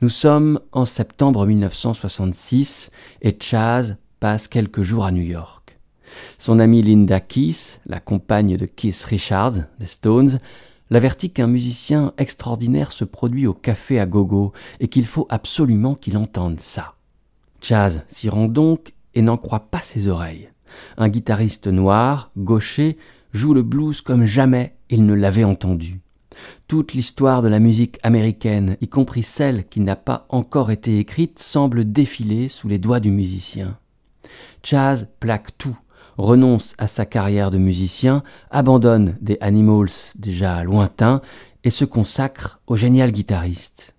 Nous 0.02 0.10
sommes 0.10 0.60
en 0.74 0.84
septembre 0.84 1.46
1966 1.46 2.92
et 3.22 3.38
Chaz 3.40 3.96
passe 4.20 4.50
quelques 4.50 4.82
jours 4.82 5.06
à 5.06 5.12
New 5.12 5.24
York. 5.24 5.80
Son 6.38 6.60
amie 6.60 6.82
Linda 6.82 7.22
Keith, 7.22 7.80
la 7.86 8.00
compagne 8.00 8.58
de 8.58 8.66
Keith 8.66 9.02
Richards 9.04 9.64
des 9.80 9.86
Stones, 9.86 10.40
l'avertit 10.90 11.32
qu'un 11.32 11.48
musicien 11.48 12.14
extraordinaire 12.18 12.92
se 12.92 13.06
produit 13.06 13.48
au 13.48 13.54
café 13.54 14.00
à 14.00 14.06
gogo 14.06 14.52
et 14.80 14.90
qu'il 14.90 15.06
faut 15.06 15.28
absolument 15.30 15.96
qu'il 15.96 16.18
entende 16.18 16.60
ça. 16.60 16.96
Chaz 17.62 18.02
s'y 18.10 18.28
rend 18.30 18.48
donc 18.48 18.94
et 19.14 19.22
n'en 19.22 19.38
croit 19.38 19.72
pas 19.72 19.80
ses 19.80 20.08
oreilles. 20.08 20.50
Un 20.98 21.10
guitariste 21.10 21.68
noir, 21.68 22.30
gaucher, 22.36 22.98
joue 23.32 23.54
le 23.54 23.64
blues 23.64 24.02
comme 24.02 24.26
jamais 24.26 24.76
il 24.90 25.06
ne 25.06 25.14
l'avait 25.14 25.44
entendu. 25.44 26.02
Toute 26.68 26.94
l'histoire 26.94 27.42
de 27.42 27.48
la 27.48 27.60
musique 27.60 28.00
américaine, 28.04 28.78
y 28.82 28.88
compris 28.88 29.24
celle 29.24 29.68
qui 29.68 29.80
n'a 29.80 29.96
pas 29.96 30.26
encore 30.30 30.72
été 30.72 31.00
écrite, 31.00 31.40
semble 31.40 31.92
défiler 31.92 32.48
sous 32.48 32.68
les 32.68 32.80
doigts 32.80 33.00
du 33.00 33.12
musicien. 33.12 33.78
Chaz 34.64 35.08
plaque 35.20 35.58
tout, 35.58 35.78
renonce 36.18 36.74
à 36.78 36.88
sa 36.88 37.06
carrière 37.06 37.52
de 37.52 37.58
musicien, 37.58 38.24
abandonne 38.52 39.18
des 39.22 39.38
Animals 39.42 40.14
déjà 40.16 40.64
lointains 40.64 41.22
et 41.64 41.70
se 41.70 41.86
consacre 41.86 42.60
au 42.68 42.76
génial 42.76 43.12
guitariste. 43.12 43.96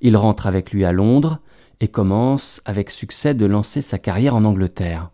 Il 0.00 0.16
rentre 0.16 0.46
avec 0.46 0.72
lui 0.72 0.84
à 0.84 0.92
Londres 0.92 1.40
et 1.80 1.88
commence 1.88 2.60
avec 2.64 2.90
succès 2.90 3.34
de 3.34 3.46
lancer 3.46 3.82
sa 3.82 3.98
carrière 3.98 4.34
en 4.34 4.44
Angleterre. 4.44 5.10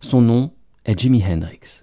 Son 0.00 0.20
nom 0.20 0.52
est 0.84 0.98
Jimi 0.98 1.22
Hendrix. 1.24 1.82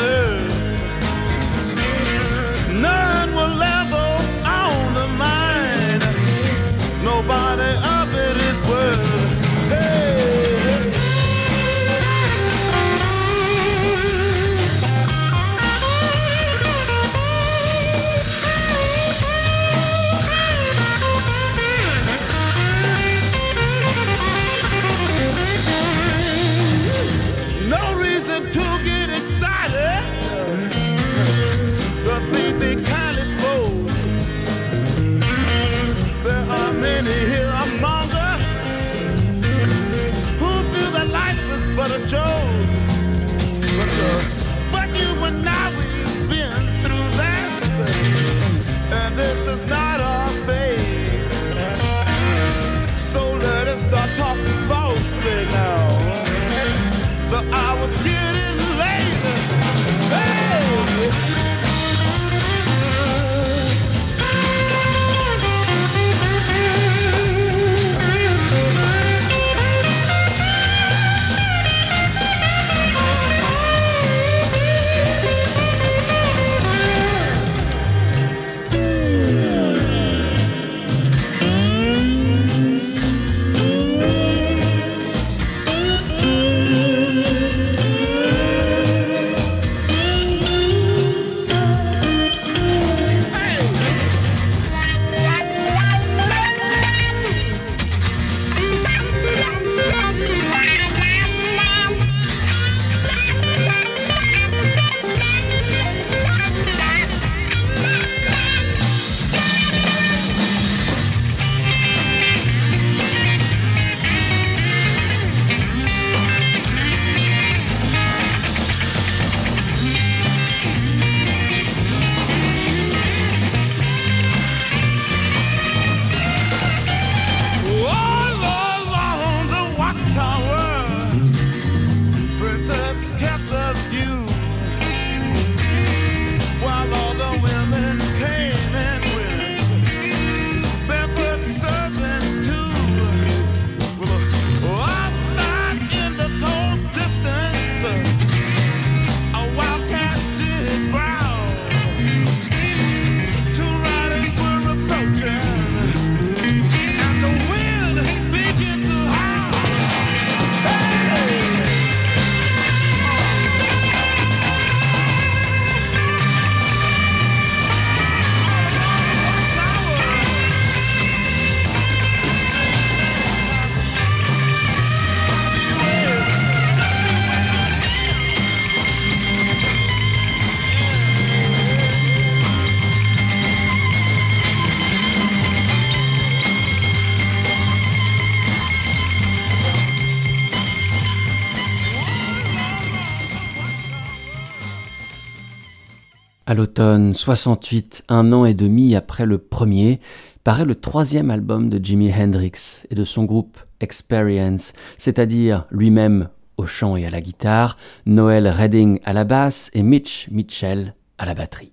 À 196.81 196.83
l'automne 196.83 197.13
68, 197.13 198.05
un 198.09 198.33
an 198.33 198.43
et 198.43 198.55
demi 198.55 198.95
après 198.95 199.27
le 199.27 199.37
premier, 199.37 199.99
paraît 200.43 200.65
le 200.65 200.73
troisième 200.73 201.29
album 201.29 201.69
de 201.69 201.79
Jimi 201.83 202.11
Hendrix 202.11 202.87
et 202.89 202.95
de 202.95 203.03
son 203.03 203.23
groupe 203.23 203.59
Experience, 203.81 204.73
c'est-à-dire 204.97 205.67
lui-même 205.69 206.29
au 206.57 206.65
chant 206.65 206.95
et 206.95 207.05
à 207.05 207.11
la 207.11 207.21
guitare, 207.21 207.77
Noel 208.07 208.47
Redding 208.47 208.99
à 209.03 209.13
la 209.13 209.25
basse 209.25 209.69
et 209.73 209.83
Mitch 209.83 210.27
Mitchell 210.31 210.95
à 211.19 211.27
la 211.27 211.35
batterie. 211.35 211.71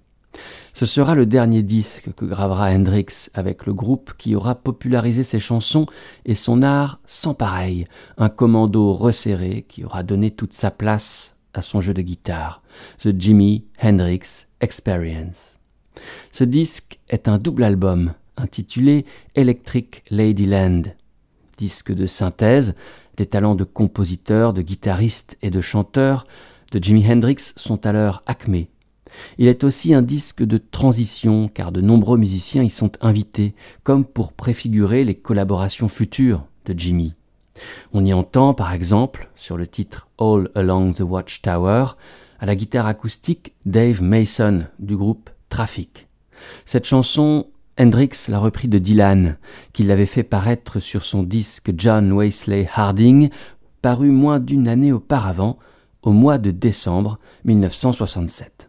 Ce 0.74 0.84
sera 0.84 1.14
le 1.14 1.24
dernier 1.24 1.62
disque 1.62 2.12
que 2.14 2.26
gravera 2.26 2.68
Hendrix 2.68 3.30
avec 3.32 3.64
le 3.64 3.72
groupe 3.72 4.12
qui 4.18 4.34
aura 4.34 4.56
popularisé 4.56 5.22
ses 5.22 5.40
chansons 5.40 5.86
et 6.26 6.34
son 6.34 6.60
art 6.60 7.00
sans 7.06 7.32
pareil, 7.32 7.86
un 8.18 8.28
commando 8.28 8.92
resserré 8.92 9.64
qui 9.66 9.86
aura 9.86 10.02
donné 10.02 10.30
toute 10.30 10.52
sa 10.52 10.70
place 10.70 11.34
à 11.54 11.62
son 11.62 11.80
jeu 11.80 11.94
de 11.94 12.02
guitare, 12.02 12.60
The 12.98 13.18
Jimi 13.18 13.64
Hendrix 13.82 14.47
Experience. 14.60 15.56
Ce 16.32 16.44
disque 16.44 16.98
est 17.08 17.28
un 17.28 17.38
double 17.38 17.64
album 17.64 18.14
intitulé 18.36 19.04
Electric 19.34 20.02
Ladyland, 20.10 20.82
disque 21.56 21.92
de 21.92 22.06
synthèse, 22.06 22.74
les 23.18 23.26
talents 23.26 23.56
de 23.56 23.64
compositeur, 23.64 24.52
de 24.52 24.62
guitariste 24.62 25.36
et 25.42 25.50
de 25.50 25.60
chanteur 25.60 26.26
de 26.70 26.82
Jimi 26.82 27.04
Hendrix 27.10 27.52
sont 27.56 27.86
à 27.86 27.92
l'heure 27.92 28.22
acmé. 28.26 28.68
Il 29.38 29.48
est 29.48 29.64
aussi 29.64 29.94
un 29.94 30.02
disque 30.02 30.42
de 30.42 30.58
transition 30.58 31.48
car 31.48 31.72
de 31.72 31.80
nombreux 31.80 32.18
musiciens 32.18 32.62
y 32.62 32.70
sont 32.70 32.92
invités, 33.00 33.54
comme 33.82 34.04
pour 34.04 34.32
préfigurer 34.32 35.04
les 35.04 35.14
collaborations 35.14 35.88
futures 35.88 36.44
de 36.66 36.78
Jimmy. 36.78 37.14
On 37.92 38.04
y 38.04 38.12
entend 38.12 38.54
par 38.54 38.72
exemple, 38.72 39.30
sur 39.34 39.56
le 39.56 39.66
titre 39.66 40.08
All 40.18 40.50
Along 40.54 40.92
the 40.92 41.00
Watchtower, 41.00 41.96
à 42.38 42.46
la 42.46 42.56
guitare 42.56 42.86
acoustique 42.86 43.54
Dave 43.66 44.02
Mason 44.02 44.64
du 44.78 44.96
groupe 44.96 45.30
Traffic. 45.48 46.08
Cette 46.64 46.86
chanson, 46.86 47.46
Hendrix 47.78 48.10
l'a 48.28 48.38
repris 48.38 48.68
de 48.68 48.78
Dylan, 48.78 49.36
qui 49.72 49.82
l'avait 49.82 50.06
fait 50.06 50.22
paraître 50.22 50.80
sur 50.80 51.02
son 51.02 51.22
disque 51.22 51.72
John 51.76 52.12
Wesley 52.12 52.68
Harding, 52.74 53.30
paru 53.82 54.10
moins 54.10 54.40
d'une 54.40 54.68
année 54.68 54.92
auparavant, 54.92 55.58
au 56.02 56.12
mois 56.12 56.38
de 56.38 56.50
décembre 56.50 57.18
1967. 57.44 58.68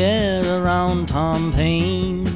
Air 0.00 0.62
around 0.62 1.08
Tom 1.08 1.52
Paine's, 1.52 2.30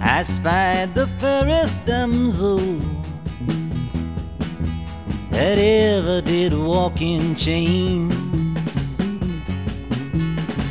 I 0.00 0.22
spied 0.22 0.94
the 0.94 1.06
fairest 1.06 1.84
damsel 1.86 2.58
that 5.30 5.58
ever 5.58 6.20
did 6.20 6.52
walk 6.52 7.00
in 7.00 7.34
chains. 7.34 8.14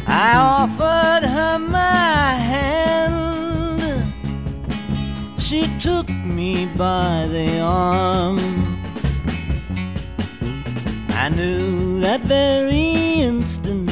I 0.08 0.36
offered 0.38 1.28
her 1.28 1.58
my 1.60 2.34
hand. 2.52 4.04
She 5.40 5.68
took 5.80 6.10
me 6.10 6.68
by 6.78 7.28
the 7.28 7.60
arm. 7.60 8.40
I 11.10 11.30
knew 11.30 12.00
that 12.02 12.22
very 12.22 13.22
instant 13.22 13.89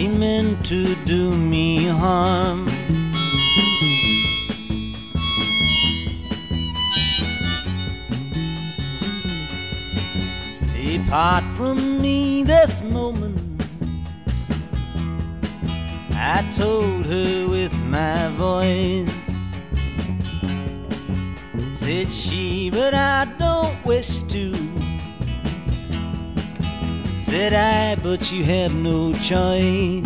she 0.00 0.08
meant 0.08 0.64
to 0.64 0.94
do 1.04 1.36
me 1.36 1.84
harm. 1.84 2.64
Depart 10.74 11.44
from 11.54 12.00
me 12.00 12.42
this 12.44 12.80
moment. 12.80 13.42
I 16.12 16.48
told 16.50 17.04
her 17.04 17.46
with 17.46 17.74
my 17.84 18.28
voice. 18.38 19.34
Said 21.74 22.08
she, 22.08 22.70
but 22.70 22.94
I 22.94 23.26
don't 23.38 23.84
wish 23.84 24.22
to. 24.22 24.79
Said 27.30 27.52
I, 27.54 27.94
but 27.94 28.32
you 28.32 28.42
have 28.42 28.74
no 28.74 29.12
choice. 29.12 30.04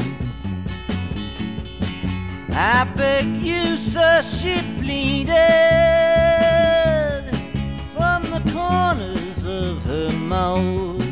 I 2.51 2.85
beg 2.95 3.25
you, 3.37 3.79
sir, 3.79 4.21
she 4.21 4.61
pleaded 4.79 5.33
from 7.97 8.25
the 8.25 8.43
corners 8.53 9.47
of 9.47 9.83
her 9.85 10.13
mouth. 10.19 11.03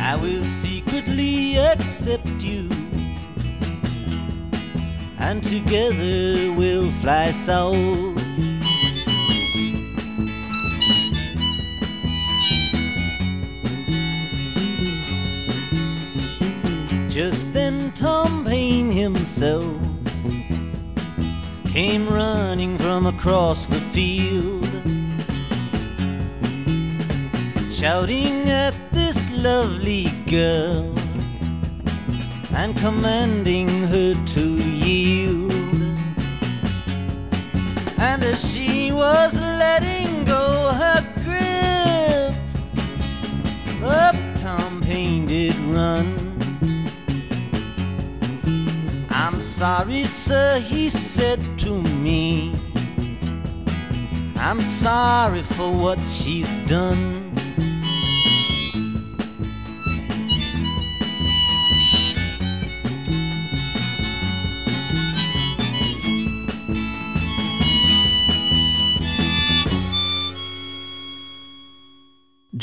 I 0.00 0.16
will 0.20 0.42
secretly 0.42 1.56
accept 1.56 2.42
you, 2.42 2.68
and 5.20 5.40
together 5.40 6.52
we'll 6.58 6.90
fly 7.00 7.30
south. 7.30 8.25
Just 17.16 17.50
then, 17.54 17.92
Tom 17.92 18.44
Paine 18.44 18.92
himself 18.92 19.74
came 21.72 22.06
running 22.10 22.76
from 22.76 23.06
across 23.06 23.68
the 23.68 23.80
field, 23.80 24.68
shouting 27.72 28.50
at 28.50 28.76
this 28.92 29.30
lovely 29.30 30.10
girl 30.26 30.94
and 32.54 32.76
commanding 32.76 33.68
her 33.84 34.12
to 34.12 34.46
yield. 34.84 35.54
And 37.96 38.22
as 38.24 38.44
she 38.52 38.92
was 38.92 39.32
letting 39.40 40.26
go 40.26 40.70
her 40.74 41.00
grip, 41.24 42.34
up 43.82 44.16
Tom 44.36 44.82
Paine 44.82 45.24
did 45.24 45.56
run. 45.74 46.15
Sorry, 49.56 50.04
sir, 50.04 50.58
he 50.58 50.90
said 50.90 51.40
to 51.58 51.80
me. 52.04 52.52
I'm 54.36 54.60
sorry 54.60 55.40
for 55.40 55.72
what 55.72 55.98
she's 56.00 56.54
done. 56.66 57.25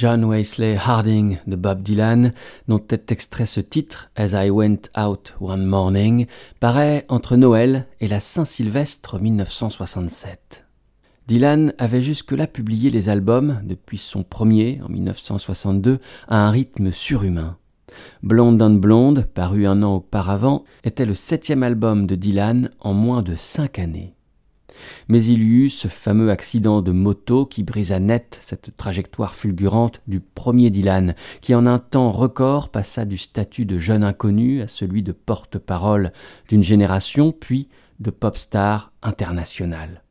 John 0.03 0.25
Wesley 0.25 0.75
Harding 0.75 1.37
de 1.47 1.55
Bob 1.55 1.81
Dylan, 1.81 2.33
dont 2.67 2.85
est 2.89 3.09
extrait 3.13 3.45
ce 3.45 3.61
titre, 3.61 4.11
As 4.17 4.33
I 4.33 4.49
Went 4.49 4.89
Out 4.99 5.33
One 5.39 5.65
Morning, 5.65 6.25
paraît 6.59 7.05
entre 7.07 7.37
Noël 7.37 7.87
et 8.01 8.09
la 8.09 8.19
Saint-Sylvestre 8.19 9.17
1967. 9.21 10.65
Dylan 11.29 11.73
avait 11.77 12.01
jusque-là 12.01 12.47
publié 12.47 12.89
les 12.89 13.07
albums, 13.07 13.61
depuis 13.63 13.97
son 13.97 14.23
premier 14.23 14.81
en 14.83 14.89
1962, 14.89 15.99
à 16.27 16.47
un 16.47 16.51
rythme 16.51 16.91
surhumain. 16.91 17.55
Blonde 18.23 18.61
on 18.61 18.71
Blonde, 18.71 19.25
paru 19.33 19.65
un 19.65 19.83
an 19.83 19.95
auparavant, 19.95 20.65
était 20.83 21.05
le 21.05 21.13
septième 21.13 21.63
album 21.63 22.07
de 22.07 22.15
Dylan 22.15 22.71
en 22.81 22.91
moins 22.91 23.21
de 23.21 23.35
cinq 23.35 23.79
années. 23.79 24.15
Mais 25.07 25.23
il 25.23 25.43
y 25.43 25.65
eut 25.65 25.69
ce 25.69 25.87
fameux 25.87 26.31
accident 26.31 26.81
de 26.81 26.91
moto 26.91 27.45
qui 27.45 27.63
brisa 27.63 27.99
net 27.99 28.39
cette 28.41 28.75
trajectoire 28.77 29.35
fulgurante 29.35 30.01
du 30.07 30.19
premier 30.19 30.69
Dylan, 30.69 31.15
qui 31.41 31.55
en 31.55 31.65
un 31.65 31.79
temps 31.79 32.11
record 32.11 32.69
passa 32.69 33.05
du 33.05 33.17
statut 33.17 33.65
de 33.65 33.79
jeune 33.79 34.03
inconnu 34.03 34.61
à 34.61 34.67
celui 34.67 35.03
de 35.03 35.11
porte-parole 35.11 36.11
d'une 36.49 36.63
génération, 36.63 37.31
puis 37.31 37.67
de 37.99 38.09
pop 38.09 38.37
star 38.37 38.91
international. 39.01 40.03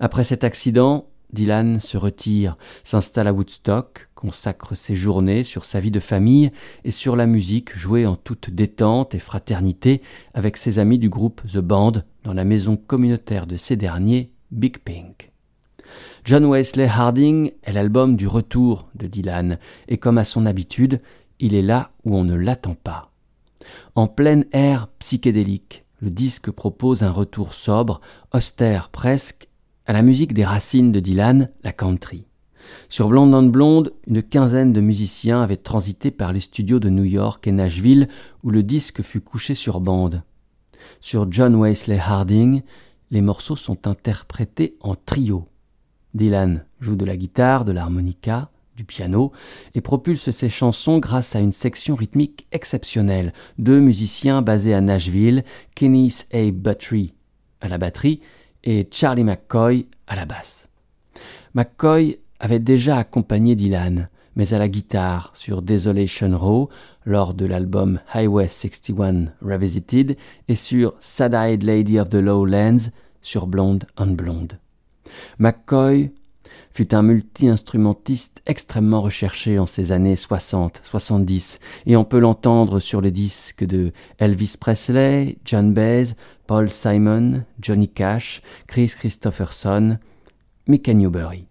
Après 0.00 0.24
cet 0.24 0.44
accident, 0.44 1.06
Dylan 1.32 1.78
se 1.78 1.98
retire, 1.98 2.56
s'installe 2.84 3.28
à 3.28 3.32
Woodstock, 3.32 4.08
consacre 4.14 4.74
ses 4.74 4.96
journées 4.96 5.44
sur 5.44 5.64
sa 5.64 5.78
vie 5.78 5.90
de 5.90 6.00
famille 6.00 6.50
et 6.84 6.90
sur 6.90 7.16
la 7.16 7.26
musique 7.26 7.76
jouée 7.76 8.06
en 8.06 8.16
toute 8.16 8.50
détente 8.50 9.14
et 9.14 9.18
fraternité 9.18 10.00
avec 10.32 10.56
ses 10.56 10.78
amis 10.78 10.98
du 10.98 11.10
groupe 11.10 11.42
The 11.52 11.58
Band 11.58 12.02
la 12.34 12.44
maison 12.44 12.76
communautaire 12.76 13.46
de 13.46 13.56
ces 13.56 13.76
derniers, 13.76 14.32
Big 14.50 14.78
Pink. 14.78 15.32
John 16.24 16.44
Wesley 16.44 16.86
Harding 16.86 17.52
est 17.62 17.72
l'album 17.72 18.16
du 18.16 18.26
retour 18.26 18.88
de 18.94 19.06
Dylan, 19.06 19.58
et 19.88 19.96
comme 19.96 20.18
à 20.18 20.24
son 20.24 20.46
habitude, 20.46 21.00
il 21.40 21.54
est 21.54 21.62
là 21.62 21.92
où 22.04 22.16
on 22.16 22.24
ne 22.24 22.34
l'attend 22.34 22.74
pas. 22.74 23.10
En 23.94 24.08
plein 24.08 24.42
air 24.52 24.88
psychédélique, 24.98 25.84
le 26.00 26.10
disque 26.10 26.50
propose 26.50 27.02
un 27.02 27.10
retour 27.10 27.54
sobre, 27.54 28.00
austère 28.32 28.90
presque, 28.90 29.48
à 29.86 29.92
la 29.92 30.02
musique 30.02 30.34
des 30.34 30.44
racines 30.44 30.92
de 30.92 31.00
Dylan, 31.00 31.50
la 31.64 31.72
country. 31.72 32.24
Sur 32.88 33.08
Blonde 33.08 33.34
on 33.34 33.44
Blonde, 33.44 33.92
une 34.06 34.22
quinzaine 34.22 34.72
de 34.72 34.80
musiciens 34.80 35.42
avaient 35.42 35.56
transité 35.56 36.10
par 36.10 36.32
les 36.32 36.40
studios 36.40 36.78
de 36.78 36.90
New 36.90 37.04
York 37.04 37.46
et 37.46 37.52
Nashville 37.52 38.08
où 38.42 38.50
le 38.50 38.62
disque 38.62 39.02
fut 39.02 39.20
couché 39.20 39.54
sur 39.54 39.80
bande. 39.80 40.22
Sur 41.00 41.30
John 41.30 41.54
Wesley 41.56 41.98
Harding, 41.98 42.62
les 43.10 43.22
morceaux 43.22 43.56
sont 43.56 43.86
interprétés 43.86 44.76
en 44.80 44.94
trio. 44.94 45.48
Dylan 46.14 46.64
joue 46.80 46.96
de 46.96 47.04
la 47.04 47.16
guitare, 47.16 47.64
de 47.64 47.72
l'harmonica, 47.72 48.50
du 48.76 48.84
piano 48.84 49.32
et 49.74 49.80
propulse 49.80 50.30
ses 50.30 50.48
chansons 50.48 50.98
grâce 50.98 51.34
à 51.34 51.40
une 51.40 51.52
section 51.52 51.96
rythmique 51.96 52.46
exceptionnelle. 52.52 53.32
Deux 53.58 53.80
musiciens 53.80 54.40
basés 54.40 54.72
à 54.72 54.80
Nashville, 54.80 55.44
Kenneth 55.74 56.28
A. 56.32 56.50
Buttrey 56.52 57.12
à 57.60 57.68
la 57.68 57.76
batterie 57.76 58.20
et 58.64 58.88
Charlie 58.90 59.24
McCoy 59.24 59.86
à 60.06 60.14
la 60.14 60.26
basse. 60.26 60.68
McCoy 61.54 62.18
avait 62.38 62.60
déjà 62.60 62.98
accompagné 62.98 63.56
Dylan, 63.56 64.08
mais 64.38 64.54
à 64.54 64.58
la 64.58 64.68
guitare 64.68 65.32
sur 65.34 65.60
Desolation 65.60 66.38
Row 66.38 66.70
lors 67.04 67.34
de 67.34 67.44
l'album 67.44 68.00
Highway 68.14 68.48
61 68.48 69.26
Revisited 69.42 70.16
et 70.46 70.54
sur 70.54 70.94
Sad-Eyed 71.00 71.62
Lady 71.62 71.98
of 71.98 72.08
the 72.08 72.14
Lowlands 72.14 72.90
sur 73.20 73.46
Blonde 73.46 73.84
on 73.98 74.06
Blonde. 74.06 74.58
McCoy 75.38 76.12
fut 76.70 76.94
un 76.94 77.02
multi-instrumentiste 77.02 78.40
extrêmement 78.46 79.02
recherché 79.02 79.58
en 79.58 79.66
ces 79.66 79.90
années 79.90 80.14
60-70 80.14 81.58
et 81.86 81.96
on 81.96 82.04
peut 82.04 82.20
l'entendre 82.20 82.78
sur 82.78 83.00
les 83.00 83.10
disques 83.10 83.64
de 83.64 83.92
Elvis 84.18 84.54
Presley, 84.58 85.38
John 85.44 85.74
Baez, 85.74 86.14
Paul 86.46 86.70
Simon, 86.70 87.42
Johnny 87.60 87.88
Cash, 87.88 88.42
Chris 88.68 88.92
Christopherson, 88.96 89.98
Mickey 90.68 90.94
Newbury. 90.94 91.48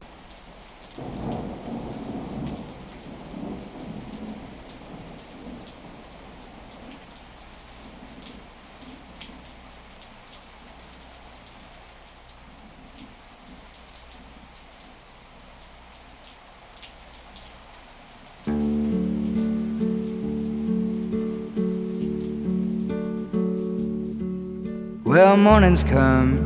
Well, 25.28 25.36
morning's 25.36 25.84
come. 25.84 26.38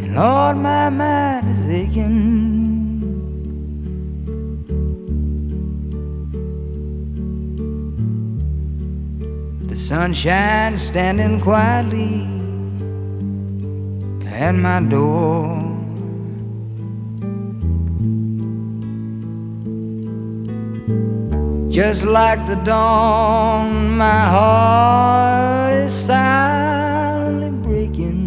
And 0.00 0.14
Lord, 0.14 0.56
my 0.56 0.88
mind 0.88 1.46
is 1.50 1.68
aching. 1.68 3.02
The 9.68 9.76
sunshine 9.76 10.78
standing 10.78 11.38
quietly 11.38 12.22
at 14.26 14.54
my 14.54 14.80
door. 14.80 15.67
Just 21.78 22.06
like 22.06 22.44
the 22.44 22.56
dawn, 22.56 23.96
my 23.96 24.24
heart 24.34 25.74
is 25.74 25.92
silently 25.92 27.50
breaking. 27.50 28.18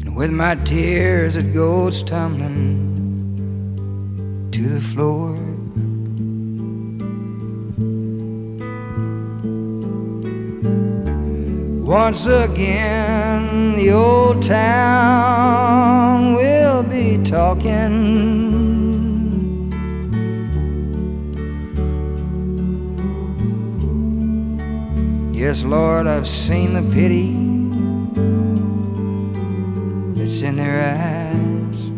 And 0.00 0.16
with 0.16 0.30
my 0.30 0.54
tears, 0.54 1.36
it 1.36 1.52
goes 1.52 2.02
tumbling 2.02 2.88
to 4.50 4.68
the 4.70 4.80
floor. 4.80 5.51
Once 11.92 12.24
again, 12.24 13.74
the 13.74 13.90
old 13.90 14.42
town 14.42 16.32
will 16.32 16.82
be 16.82 17.18
talking. 17.22 18.40
Yes, 25.34 25.64
Lord, 25.64 26.06
I've 26.06 26.26
seen 26.26 26.72
the 26.72 26.94
pity 26.94 27.34
that's 30.14 30.40
in 30.40 30.56
their 30.56 30.96
eyes. 30.96 31.90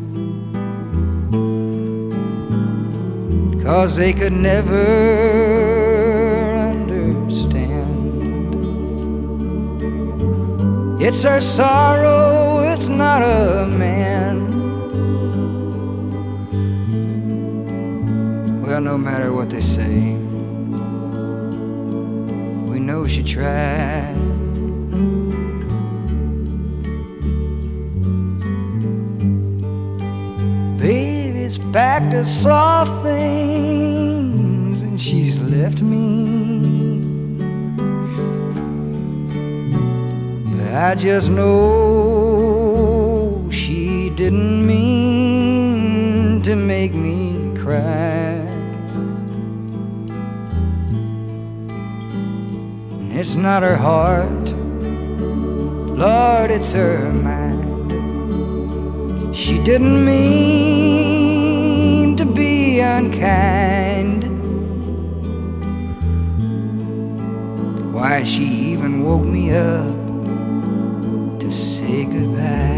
Cause 3.63 3.95
they 3.95 4.13
could 4.13 4.33
never 4.33 5.94
It's 11.07 11.23
her 11.23 11.39
sorrow, 11.43 12.61
it's 12.73 12.89
not 12.89 13.21
a 13.21 13.67
man. 13.67 14.49
Well, 18.63 18.81
no 18.81 18.97
matter 18.97 19.31
what 19.31 19.51
they 19.51 19.61
say, 19.61 20.15
we 22.71 22.81
know 22.81 23.07
she 23.07 23.23
tried. 23.23 24.17
Baby's 30.79 31.59
packed 31.59 32.15
her 32.15 32.25
soft 32.25 33.03
things 33.03 34.81
and 34.81 34.99
she's 34.99 35.39
left 35.39 35.83
me. 35.83 36.74
I 40.75 40.97
just 40.97 41.31
know 41.31 42.69
she 43.49 44.11
didn't 44.11 44.67
mean 44.67 46.43
to 46.43 46.57
make 46.57 46.95
me 46.95 47.55
cry. 47.57 48.43
And 52.99 53.13
it's 53.13 53.37
not 53.37 53.63
her 53.63 53.77
heart, 53.77 54.53
Lord, 55.97 56.51
it's 56.51 56.73
her 56.73 57.13
mind. 57.13 57.93
She 59.33 59.63
didn't 59.63 60.05
mean 60.05 61.37
to 62.17 62.25
be 62.25 62.81
unkind. 62.81 64.25
Why, 67.95 68.25
she 68.25 68.43
even 68.73 69.05
woke 69.05 69.23
me 69.23 69.53
up 69.53 69.94
goodbye. 72.15 72.74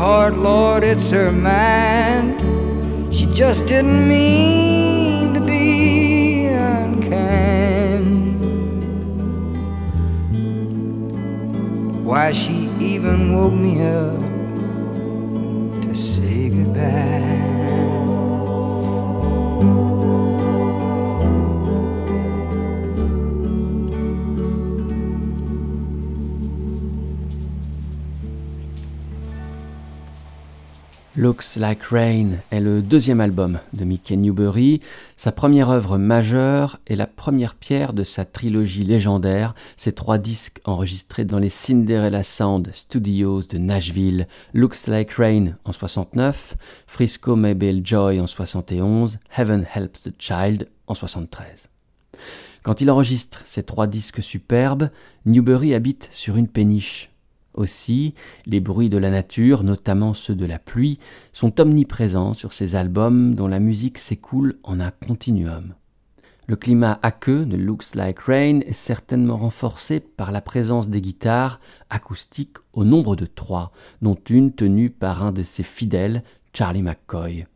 Heart, 0.00 0.34
Lord, 0.34 0.82
it's 0.82 1.10
her 1.10 1.30
mind. 1.30 2.40
She 3.12 3.26
just 3.26 3.66
didn't 3.66 4.08
mean 4.08 5.34
to 5.34 5.40
be 5.40 6.46
unkind. 6.46 8.06
Why, 12.02 12.32
she 12.32 12.70
even 12.80 13.36
woke 13.36 13.52
me 13.52 13.82
up 13.82 14.19
Looks 31.20 31.56
Like 31.56 31.82
Rain 31.82 32.38
est 32.50 32.60
le 32.60 32.80
deuxième 32.80 33.20
album 33.20 33.60
de 33.74 33.84
Mickey 33.84 34.16
Newbury, 34.16 34.80
sa 35.18 35.32
première 35.32 35.68
œuvre 35.68 35.98
majeure 35.98 36.80
et 36.86 36.96
la 36.96 37.06
première 37.06 37.56
pierre 37.56 37.92
de 37.92 38.04
sa 38.04 38.24
trilogie 38.24 38.84
légendaire, 38.84 39.54
ces 39.76 39.92
trois 39.92 40.16
disques 40.16 40.62
enregistrés 40.64 41.26
dans 41.26 41.38
les 41.38 41.50
Cinderella 41.50 42.24
Sound 42.24 42.70
Studios 42.72 43.42
de 43.42 43.58
Nashville, 43.58 44.28
Looks 44.54 44.86
Like 44.86 45.12
Rain 45.12 45.56
en 45.66 45.72
69, 45.72 46.56
Frisco 46.86 47.36
Mabel 47.36 47.82
Joy 47.84 48.18
en 48.18 48.26
71, 48.26 49.18
Heaven 49.36 49.66
Helps 49.74 50.04
the 50.04 50.14
Child 50.18 50.70
en 50.86 50.94
73. 50.94 51.68
Quand 52.62 52.80
il 52.80 52.90
enregistre 52.90 53.42
ces 53.44 53.62
trois 53.62 53.88
disques 53.88 54.22
superbes, 54.22 54.88
Newbury 55.26 55.74
habite 55.74 56.08
sur 56.12 56.38
une 56.38 56.48
péniche 56.48 57.09
aussi, 57.54 58.14
les 58.46 58.60
bruits 58.60 58.88
de 58.88 58.98
la 58.98 59.10
nature, 59.10 59.62
notamment 59.62 60.14
ceux 60.14 60.34
de 60.34 60.46
la 60.46 60.58
pluie, 60.58 60.98
sont 61.32 61.60
omniprésents 61.60 62.34
sur 62.34 62.52
ces 62.52 62.74
albums 62.74 63.34
dont 63.34 63.48
la 63.48 63.60
musique 63.60 63.98
s'écoule 63.98 64.58
en 64.62 64.80
un 64.80 64.90
continuum. 64.90 65.74
Le 66.46 66.56
climat 66.56 66.98
aqueux 67.02 67.44
de 67.46 67.56
Looks 67.56 67.94
Like 67.94 68.18
Rain 68.18 68.58
est 68.66 68.72
certainement 68.72 69.36
renforcé 69.36 70.00
par 70.00 70.32
la 70.32 70.40
présence 70.40 70.88
des 70.88 71.00
guitares 71.00 71.60
acoustiques 71.90 72.56
au 72.72 72.84
nombre 72.84 73.14
de 73.14 73.26
trois, 73.26 73.70
dont 74.02 74.18
une 74.28 74.52
tenue 74.52 74.90
par 74.90 75.22
un 75.22 75.30
de 75.30 75.44
ses 75.44 75.62
fidèles, 75.62 76.24
Charlie 76.52 76.82
McCoy, 76.82 77.46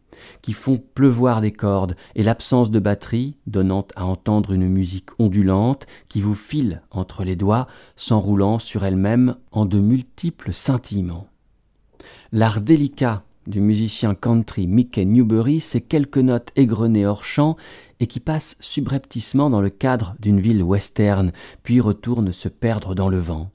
qui 0.42 0.52
font 0.52 0.82
pleuvoir 0.94 1.40
des 1.40 1.52
cordes 1.52 1.96
et 2.14 2.22
l'absence 2.22 2.70
de 2.70 2.78
batterie, 2.78 3.36
donnant 3.46 3.86
à 3.96 4.06
entendre 4.06 4.52
une 4.52 4.68
musique 4.68 5.10
ondulante 5.18 5.86
qui 6.08 6.20
vous 6.20 6.34
file 6.34 6.82
entre 6.90 7.24
les 7.24 7.36
doigts, 7.36 7.66
s'enroulant 7.96 8.58
sur 8.58 8.84
elle-même 8.84 9.36
en 9.52 9.66
de 9.66 9.78
multiples 9.78 10.52
scintillements. 10.52 11.28
L'art 12.32 12.60
délicat 12.60 13.22
du 13.46 13.60
musicien 13.60 14.14
country 14.14 14.66
Mickey 14.66 15.04
Newbury, 15.04 15.60
c'est 15.60 15.80
quelques 15.80 16.18
notes 16.18 16.50
égrenées 16.56 17.06
hors 17.06 17.24
champ 17.24 17.56
et 18.00 18.06
qui 18.06 18.20
passent 18.20 18.56
subrepticement 18.60 19.50
dans 19.50 19.60
le 19.60 19.70
cadre 19.70 20.16
d'une 20.18 20.40
ville 20.40 20.62
western, 20.62 21.32
puis 21.62 21.80
retournent 21.80 22.32
se 22.32 22.48
perdre 22.48 22.94
dans 22.94 23.08
le 23.08 23.18
vent. 23.18 23.50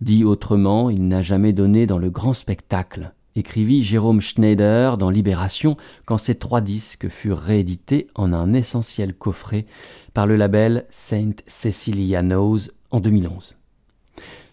Dit 0.00 0.24
autrement, 0.24 0.90
il 0.90 1.08
n'a 1.08 1.22
jamais 1.22 1.52
donné 1.52 1.86
dans 1.86 1.98
le 1.98 2.10
grand 2.10 2.34
spectacle 2.34 3.12
écrivit 3.36 3.82
Jérôme 3.82 4.20
Schneider 4.20 4.98
dans 4.98 5.10
Libération 5.10 5.76
quand 6.04 6.18
ces 6.18 6.34
trois 6.34 6.60
disques 6.60 7.08
furent 7.08 7.38
réédités 7.38 8.08
en 8.14 8.32
un 8.32 8.52
essentiel 8.52 9.14
coffret 9.14 9.66
par 10.14 10.26
le 10.26 10.36
label 10.36 10.84
Saint 10.90 11.32
Cecilia 11.46 12.22
Knows 12.22 12.58
en 12.90 13.00
2011. 13.00 13.56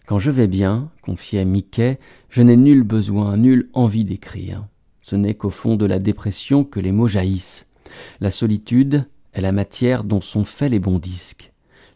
Quand 0.06 0.18
je 0.18 0.30
vais 0.30 0.46
bien, 0.46 0.90
confiait 1.02 1.44
Mickey, 1.44 1.98
je 2.30 2.42
n'ai 2.42 2.56
nul 2.56 2.82
besoin, 2.82 3.36
nulle 3.36 3.68
envie 3.74 4.04
d'écrire. 4.04 4.66
Ce 5.02 5.16
n'est 5.16 5.34
qu'au 5.34 5.50
fond 5.50 5.76
de 5.76 5.86
la 5.86 5.98
dépression 5.98 6.64
que 6.64 6.80
les 6.80 6.92
mots 6.92 7.08
jaillissent. 7.08 7.66
La 8.20 8.30
solitude 8.30 9.06
est 9.32 9.40
la 9.40 9.52
matière 9.52 10.04
dont 10.04 10.20
sont 10.20 10.44
faits 10.44 10.70
les 10.70 10.78
bons 10.78 10.98
disques. 10.98 11.47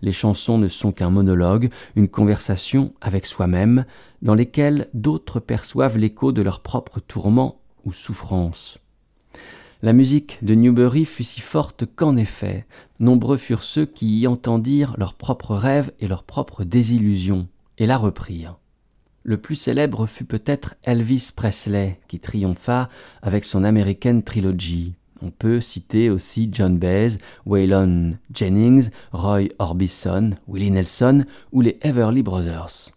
Les 0.02 0.12
chansons 0.12 0.58
ne 0.58 0.68
sont 0.68 0.92
qu'un 0.92 1.10
monologue, 1.10 1.70
une 1.94 2.08
conversation 2.08 2.92
avec 3.00 3.24
soi-même, 3.24 3.86
dans 4.20 4.34
lesquelles 4.34 4.88
d'autres 4.94 5.40
perçoivent 5.40 5.96
l'écho 5.96 6.32
de 6.32 6.42
leurs 6.42 6.60
propres 6.60 7.00
tourments 7.00 7.60
ou 7.84 7.92
souffrances. 7.92 8.78
La 9.80 9.92
musique 9.92 10.38
de 10.42 10.54
Newbury 10.54 11.04
fut 11.04 11.24
si 11.24 11.40
forte 11.40 11.86
qu'en 11.96 12.16
effet, 12.16 12.66
nombreux 13.00 13.36
furent 13.36 13.64
ceux 13.64 13.86
qui 13.86 14.20
y 14.20 14.26
entendirent 14.26 14.94
leurs 14.96 15.14
propres 15.14 15.56
rêves 15.56 15.92
et 15.98 16.06
leurs 16.06 16.22
propres 16.22 16.62
désillusions, 16.62 17.48
et 17.78 17.86
la 17.86 17.96
reprirent. 17.96 18.58
Le 19.24 19.38
plus 19.38 19.56
célèbre 19.56 20.06
fut 20.06 20.24
peut-être 20.24 20.74
Elvis 20.82 21.30
Presley, 21.34 22.00
qui 22.08 22.18
triompha 22.18 22.88
avec 23.22 23.44
son 23.44 23.62
American 23.62 24.20
Trilogy. 24.20 24.94
On 25.22 25.30
peut 25.30 25.60
citer 25.60 26.10
aussi 26.10 26.48
John 26.50 26.78
Baez, 26.78 27.18
Waylon 27.46 28.16
Jennings, 28.34 28.90
Roy 29.12 29.50
Orbison, 29.60 30.30
Willie 30.48 30.72
Nelson 30.72 31.24
ou 31.52 31.60
les 31.60 31.78
Everly 31.82 32.24
Brothers. 32.24 32.90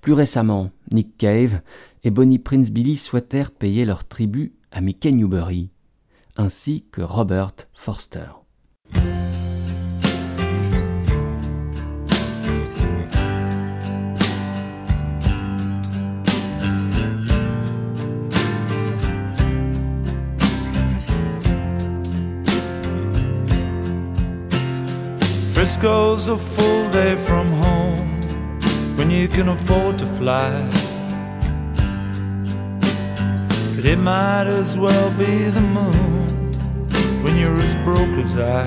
Plus 0.00 0.12
récemment, 0.12 0.70
Nick 0.90 1.16
Cave 1.16 1.60
et 2.02 2.10
Bonnie 2.10 2.40
Prince 2.40 2.70
Billy 2.70 2.96
souhaitèrent 2.96 3.52
payer 3.52 3.84
leur 3.84 4.04
tribut 4.04 4.52
à 4.72 4.80
Mickey 4.80 5.12
Newbury, 5.12 5.70
ainsi 6.36 6.84
que 6.90 7.02
Robert 7.02 7.54
Forster. 7.72 8.39
Frisco's 25.70 26.26
a 26.26 26.36
full 26.36 26.90
day 26.90 27.14
from 27.14 27.52
home 27.52 28.20
when 28.96 29.08
you 29.08 29.28
can 29.28 29.50
afford 29.50 30.00
to 30.00 30.04
fly. 30.04 30.50
But 33.76 33.84
it 33.84 33.98
might 33.98 34.48
as 34.48 34.76
well 34.76 35.10
be 35.16 35.44
the 35.44 35.60
moon 35.60 36.52
when 37.22 37.36
you're 37.36 37.56
as 37.58 37.76
broke 37.84 38.18
as 38.18 38.36
I. 38.36 38.66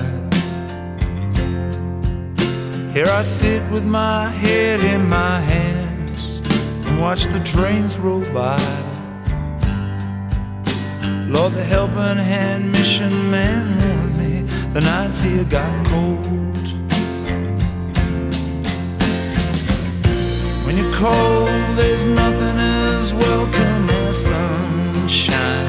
Here 2.94 3.06
I 3.06 3.20
sit 3.20 3.62
with 3.70 3.84
my 3.84 4.30
head 4.30 4.80
in 4.82 5.06
my 5.10 5.40
hands 5.40 6.40
and 6.86 7.02
watch 7.02 7.24
the 7.26 7.40
trains 7.40 7.98
roll 7.98 8.24
by. 8.32 8.56
Lord, 11.28 11.52
the 11.52 11.64
helping 11.64 12.16
hand 12.32 12.72
mission 12.72 13.30
man 13.30 13.66
warned 13.78 14.16
me 14.16 14.40
the 14.72 14.80
nights 14.80 15.20
here 15.20 15.44
got 15.44 15.86
cold. 15.88 16.53
When 20.74 20.84
you're 20.84 20.94
cold, 20.96 21.76
there's 21.76 22.04
nothing 22.04 22.58
as 22.58 23.14
welcome 23.14 23.90
as 23.90 24.26
sunshine. 24.26 25.68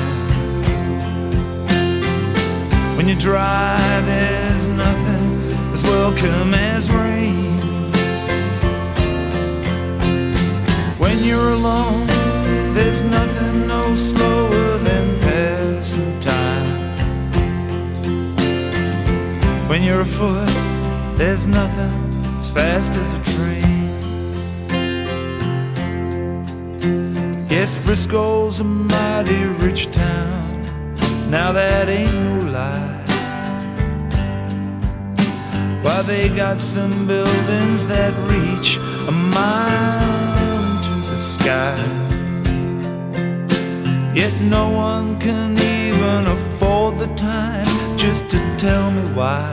When 2.98 3.08
you're 3.08 3.20
dry, 3.20 4.02
there's 4.08 4.68
nothing 4.68 5.74
as 5.74 5.84
welcome 5.84 6.56
as 6.56 6.90
rain. 6.90 7.56
When 10.98 11.24
you're 11.24 11.52
alone, 11.52 12.08
there's 12.74 13.04
nothing 13.04 13.68
no 13.68 13.94
slower 13.94 14.80
than 14.80 15.20
passing 15.20 16.20
time. 16.20 16.66
When 19.70 19.84
you're 19.84 20.02
afoot, 20.02 20.50
there's 21.20 21.46
nothing 21.46 21.94
as 22.40 22.50
fast 22.50 22.94
as 22.94 23.14
a 23.14 23.25
Yes, 27.56 27.74
Frisco's 27.74 28.60
a 28.60 28.66
mighty 28.66 29.46
rich 29.64 29.90
town. 29.90 30.62
Now 31.30 31.54
that 31.54 31.88
ain't 31.88 32.14
no 32.14 32.52
lie. 32.52 33.02
Why, 35.82 36.02
they 36.02 36.28
got 36.28 36.60
some 36.60 37.08
buildings 37.08 37.88
that 37.88 38.14
reach 38.30 38.76
a 39.08 39.12
mile 39.14 40.66
into 40.66 41.10
the 41.10 41.18
sky. 41.18 41.80
Yet 44.14 44.34
no 44.42 44.68
one 44.68 45.18
can 45.18 45.54
even 45.54 46.28
afford 46.28 47.00
the 47.00 47.08
time 47.16 47.98
just 47.98 48.28
to 48.32 48.58
tell 48.58 48.92
me 48.92 49.04
why. 49.14 49.48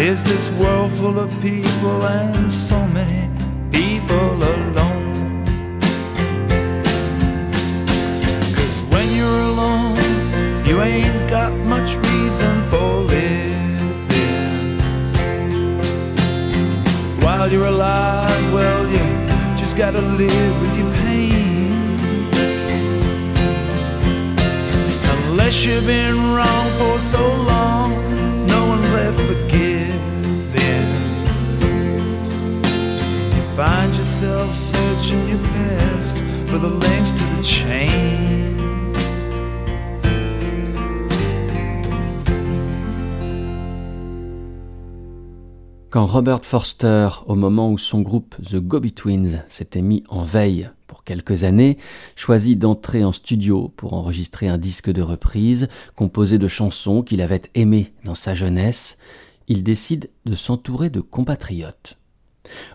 Is 0.00 0.24
this 0.24 0.50
world 0.52 0.92
full 0.92 1.18
of 1.18 1.30
people 1.42 2.06
and 2.06 2.50
so 2.50 2.78
many 2.86 3.28
people 3.70 4.42
you 10.76 10.82
ain't 10.82 11.30
got 11.30 11.52
much 11.66 11.94
reason 11.94 12.62
for 12.66 13.00
living. 13.08 14.78
While 17.24 17.50
you're 17.50 17.66
alive, 17.66 18.52
well, 18.52 18.82
you 18.90 18.98
just 19.56 19.74
gotta 19.76 20.02
live 20.02 20.60
with 20.60 20.78
your 20.78 20.92
pain. 21.04 21.72
Unless 25.14 25.64
you've 25.64 25.86
been 25.86 26.16
wrong 26.34 26.66
for 26.78 26.98
so 26.98 27.22
long, 27.52 27.92
no 28.46 28.60
one 28.72 28.82
left 28.92 29.20
forgiving. 29.30 30.88
You 33.34 33.42
find 33.56 33.90
yourself 33.94 34.54
searching 34.54 35.26
your 35.28 35.42
past 35.54 36.18
for 36.48 36.58
the 36.58 36.68
links 36.68 37.12
to 37.12 37.24
the 37.36 37.42
chain. 37.42 38.55
Quand 45.88 46.06
Robert 46.06 46.44
Forster, 46.44 47.08
au 47.26 47.36
moment 47.36 47.70
où 47.70 47.78
son 47.78 48.00
groupe 48.00 48.34
The 48.42 48.56
Go-Betweens 48.56 49.44
s'était 49.48 49.82
mis 49.82 50.02
en 50.08 50.24
veille 50.24 50.68
pour 50.88 51.04
quelques 51.04 51.44
années, 51.44 51.78
choisit 52.16 52.58
d'entrer 52.58 53.04
en 53.04 53.12
studio 53.12 53.72
pour 53.76 53.94
enregistrer 53.94 54.48
un 54.48 54.58
disque 54.58 54.90
de 54.90 55.00
reprise 55.00 55.68
composé 55.94 56.38
de 56.38 56.48
chansons 56.48 57.02
qu'il 57.02 57.22
avait 57.22 57.42
aimées 57.54 57.92
dans 58.04 58.16
sa 58.16 58.34
jeunesse, 58.34 58.98
il 59.46 59.62
décide 59.62 60.10
de 60.24 60.34
s'entourer 60.34 60.90
de 60.90 61.00
compatriotes. 61.00 61.98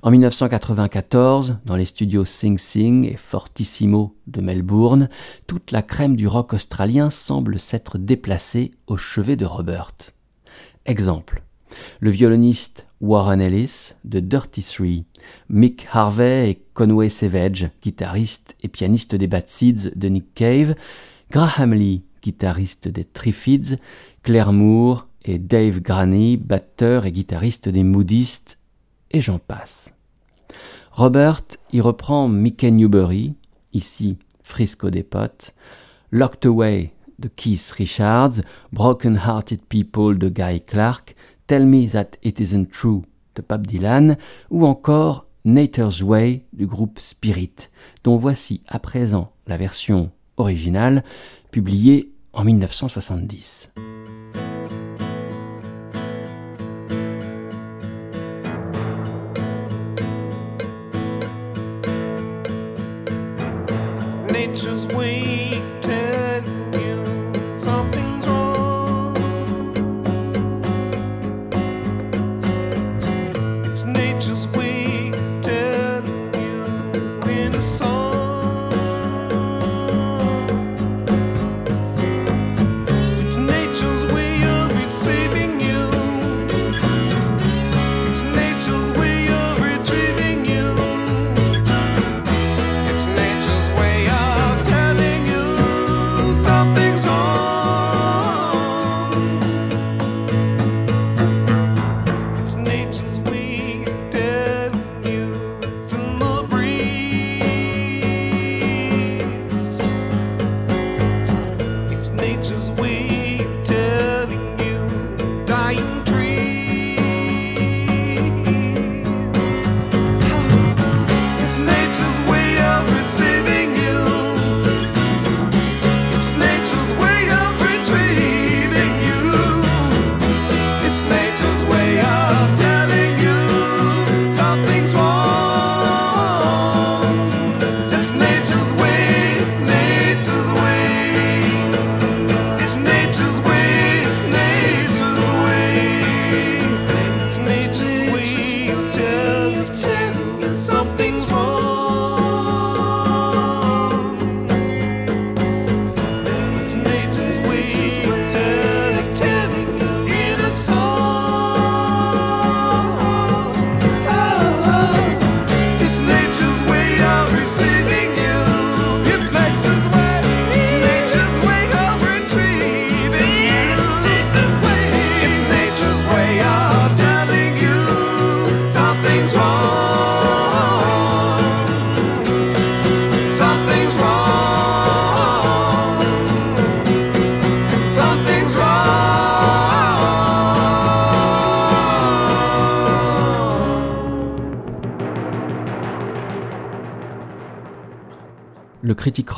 En 0.03 0.11
1994, 0.11 1.57
dans 1.65 1.75
les 1.75 1.85
studios 1.85 2.23
Sing 2.23 2.57
Sing 2.57 3.05
et 3.05 3.17
Fortissimo 3.17 4.15
de 4.27 4.39
Melbourne, 4.39 5.09
toute 5.47 5.71
la 5.71 5.81
crème 5.81 6.15
du 6.15 6.27
rock 6.27 6.53
australien 6.53 7.09
semble 7.09 7.59
s'être 7.59 7.97
déplacée 7.97 8.71
au 8.87 8.95
chevet 8.95 9.35
de 9.35 9.45
Robert. 9.45 9.91
Exemple. 10.85 11.43
Le 11.99 12.09
violoniste 12.09 12.85
Warren 13.01 13.41
Ellis 13.41 13.93
de 14.05 14.19
Dirty 14.19 14.61
Three, 14.61 15.05
Mick 15.49 15.87
Harvey 15.91 16.51
et 16.51 16.61
Conway 16.73 17.09
Savage, 17.09 17.69
guitariste 17.81 18.55
et 18.61 18.67
pianiste 18.67 19.15
des 19.15 19.27
Bad 19.27 19.47
Seeds 19.47 19.91
de 19.95 20.07
Nick 20.07 20.33
Cave, 20.35 20.75
Graham 21.31 21.73
Lee, 21.73 22.03
guitariste 22.21 22.87
des 22.87 23.03
Triffids, 23.03 23.77
Claire 24.21 24.53
Moore 24.53 25.07
et 25.25 25.39
Dave 25.39 25.79
Graney, 25.79 26.37
batteur 26.37 27.05
et 27.05 27.11
guitariste 27.11 27.69
des 27.69 27.83
Moodistes, 27.83 28.59
et 29.09 29.21
j'en 29.21 29.39
passe. 29.39 29.93
Robert 30.91 31.41
y 31.73 31.81
reprend 31.81 32.27
Mickey 32.27 32.69
Newbury, 32.69 33.33
ici 33.73 34.17
Frisco 34.43 34.89
des 34.89 35.03
Potes, 35.03 35.53
Locked 36.11 36.45
Away 36.45 36.93
de 37.17 37.29
Keith 37.29 37.71
Richards, 37.77 38.41
Broken 38.71 39.15
Hearted 39.15 39.61
People 39.69 40.17
de 40.17 40.29
Guy 40.29 40.61
Clark, 40.61 41.15
Tell 41.51 41.65
Me 41.65 41.85
That 41.89 42.11
It 42.23 42.39
Isn't 42.39 42.67
True 42.67 43.01
de 43.35 43.41
Bob 43.41 43.67
Dylan, 43.67 44.15
ou 44.51 44.65
encore 44.65 45.25
Nature's 45.43 46.01
Way 46.01 46.45
du 46.53 46.65
groupe 46.65 46.97
Spirit, 46.97 47.69
dont 48.05 48.15
voici 48.15 48.61
à 48.69 48.79
présent 48.79 49.33
la 49.47 49.57
version 49.57 50.11
originale, 50.37 51.03
publiée 51.51 52.13
en 52.31 52.45
1970. 52.45 53.69
Nature's 64.31 64.87
way 64.95 65.50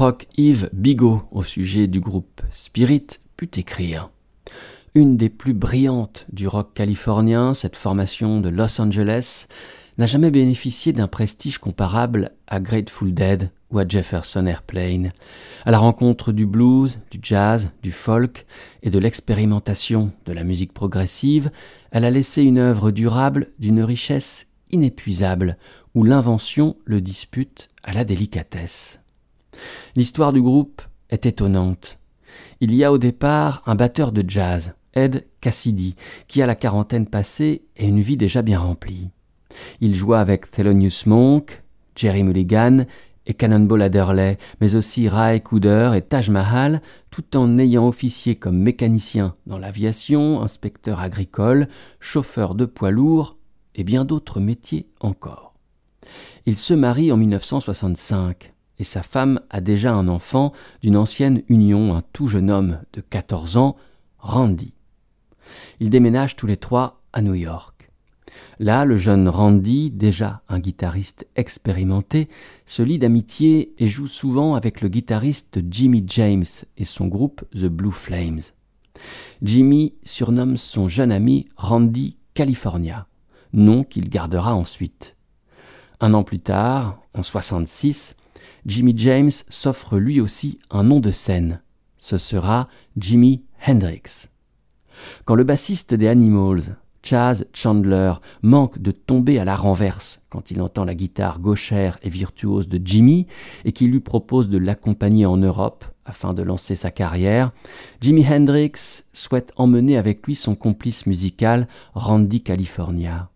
rock 0.04 0.28
Yves 0.36 0.70
Bigot 0.74 1.22
au 1.32 1.44
sujet 1.44 1.88
du 1.88 2.02
groupe 2.02 2.42
Spirit 2.52 3.08
put 3.38 3.58
écrire. 3.58 4.10
Une 4.96 5.16
des 5.16 5.30
plus 5.30 5.54
brillantes 5.54 6.26
du 6.30 6.46
rock 6.46 6.74
californien, 6.74 7.54
cette 7.54 7.78
formation 7.78 8.42
de 8.42 8.50
Los 8.50 8.82
Angeles 8.82 9.48
n'a 9.98 10.06
jamais 10.06 10.30
bénéficié 10.30 10.92
d'un 10.92 11.08
prestige 11.08 11.58
comparable 11.58 12.32
à 12.48 12.60
Grateful 12.60 13.14
Dead 13.14 13.50
ou 13.72 13.80
à 13.80 13.88
Jefferson 13.88 14.46
Airplane. 14.46 15.12
À 15.64 15.72
la 15.72 15.80
rencontre 15.80 16.34
du 16.34 16.46
blues, 16.46 17.00
du 17.10 17.20
jazz, 17.22 17.70
du 17.82 17.94
folk 17.94 18.46
et 18.82 18.90
de 18.90 19.00
l'expérimentation 19.00 20.12
de 20.26 20.34
la 20.34 20.44
musique 20.44 20.74
progressive, 20.74 21.50
elle 21.92 22.04
a 22.04 22.12
laissé 22.12 22.44
une 22.44 22.58
œuvre 22.58 22.92
durable 22.92 23.52
d'une 23.58 23.82
richesse 23.82 24.48
inépuisable, 24.70 25.58
où 25.96 26.04
l'invention 26.04 26.76
le 26.84 27.00
dispute 27.00 27.70
à 27.84 27.94
la 27.94 28.04
délicatesse. 28.04 29.00
L'histoire 29.96 30.34
du 30.34 30.42
groupe 30.42 30.82
est 31.10 31.26
étonnante. 31.26 32.00
Il 32.60 32.74
y 32.74 32.84
a 32.84 32.92
au 32.92 32.98
départ 32.98 33.62
un 33.66 33.76
batteur 33.76 34.12
de 34.12 34.24
jazz, 34.28 34.74
Ed 34.94 35.26
Cassidy, 35.42 35.96
qui 36.28 36.42
a 36.42 36.46
la 36.46 36.56
quarantaine 36.56 37.08
passée 37.08 37.64
et 37.78 37.86
une 37.86 38.02
vie 38.02 38.18
déjà 38.18 38.42
bien 38.42 38.60
remplie. 38.60 39.10
Il 39.82 39.96
joua 39.96 40.20
avec 40.20 40.50
Thelonious 40.50 41.04
Monk, 41.06 41.64
Jerry 41.96 42.24
Mulligan 42.24 42.86
et 43.26 43.34
Cannonball 43.34 43.82
Adderley, 43.82 44.38
mais 44.60 44.76
aussi 44.76 45.08
Ray 45.08 45.42
Cooder 45.42 45.92
et 45.96 46.02
Taj 46.02 46.30
Mahal, 46.30 46.82
tout 47.10 47.38
en 47.38 47.58
ayant 47.58 47.88
officié 47.88 48.36
comme 48.36 48.58
mécanicien 48.58 49.36
dans 49.46 49.60
l'aviation, 49.60 50.42
inspecteur 50.42 51.00
agricole, 51.00 51.68
chauffeur 52.00 52.56
de 52.56 52.66
poids 52.66 52.92
lourds 52.92 53.38
et 53.76 53.84
bien 53.84 54.06
d'autres 54.06 54.40
métiers 54.40 54.88
encore. 55.00 55.54
Il 56.46 56.58
se 56.58 56.74
marie 56.74 57.12
en 57.12 57.18
1965 57.18 58.53
sa 58.84 59.04
femme 59.04 59.40
a 59.50 59.62
déjà 59.62 59.94
un 59.94 60.08
enfant 60.08 60.52
d'une 60.82 60.98
ancienne 60.98 61.44
union, 61.48 61.96
un 61.96 62.04
tout 62.14 62.28
jeune 62.28 62.50
homme 62.50 62.80
de 62.94 63.02
14 63.02 63.58
ans, 63.58 63.76
Randy. 64.20 64.74
Ils 65.80 65.90
déménagent 65.90 66.36
tous 66.36 66.48
les 66.48 66.58
trois 66.58 67.02
à 67.12 67.22
New 67.22 67.34
York. 67.34 67.90
Là, 68.60 68.86
le 68.86 68.98
jeune 68.98 69.28
Randy, 69.28 69.92
déjà 69.92 70.42
un 70.48 70.60
guitariste 70.60 71.28
expérimenté, 71.36 72.30
se 72.66 72.82
lie 72.82 73.00
d'amitié 73.00 73.74
et 73.78 73.88
joue 73.88 74.08
souvent 74.08 74.56
avec 74.56 74.82
le 74.82 74.90
guitariste 74.90 75.60
Jimmy 75.70 76.04
James 76.08 76.46
et 76.78 76.86
son 76.86 77.08
groupe 77.08 77.44
The 77.54 77.66
Blue 77.66 77.92
Flames. 77.92 78.42
Jimmy 79.42 79.94
surnomme 80.04 80.58
son 80.58 80.88
jeune 80.88 81.12
ami 81.12 81.48
Randy 81.58 82.18
California, 82.34 83.08
nom 83.54 83.84
qu'il 83.84 84.10
gardera 84.10 84.56
ensuite. 84.56 85.16
Un 86.00 86.14
an 86.14 86.24
plus 86.24 86.40
tard, 86.40 87.02
en 87.14 87.24
66, 87.24 88.16
Jimmy 88.66 88.94
James 88.96 89.32
s'offre 89.50 89.98
lui 89.98 90.22
aussi 90.22 90.60
un 90.70 90.84
nom 90.84 91.00
de 91.00 91.12
scène. 91.12 91.62
Ce 91.98 92.18
sera 92.18 92.68
Jimi 92.98 93.44
Hendrix. 93.66 94.30
Quand 95.26 95.36
le 95.36 95.44
bassiste 95.44 95.94
des 95.94 96.08
Animals, 96.08 96.78
Chaz 97.02 97.46
Chandler 97.54 98.14
manque 98.42 98.80
de 98.80 98.92
tomber 98.92 99.38
à 99.38 99.46
la 99.46 99.58
renverse 99.58 100.22
quand 100.30 100.52
il 100.52 100.62
entend 100.62 100.86
la 100.86 100.96
guitare 100.96 101.40
gauchère 101.40 102.00
et 102.02 102.10
virtuose 102.10 102.70
de 102.70 102.80
Jimmy 102.84 103.28
et 103.66 103.74
qu'il 103.74 103.92
lui 103.92 104.00
propose 104.00 104.48
de 104.48 104.58
l'accompagner 104.58 105.26
en 105.26 105.38
Europe 105.38 105.84
afin 106.06 106.34
de 106.34 106.42
lancer 106.42 106.76
sa 106.76 106.92
carrière, 106.92 107.52
Jimi 108.02 108.26
Hendrix 108.26 109.04
souhaite 109.14 109.54
emmener 109.58 109.98
avec 109.98 110.26
lui 110.26 110.36
son 110.36 110.56
complice 110.56 111.06
musical 111.06 111.68
Randy 111.94 112.42
California. 112.42 113.30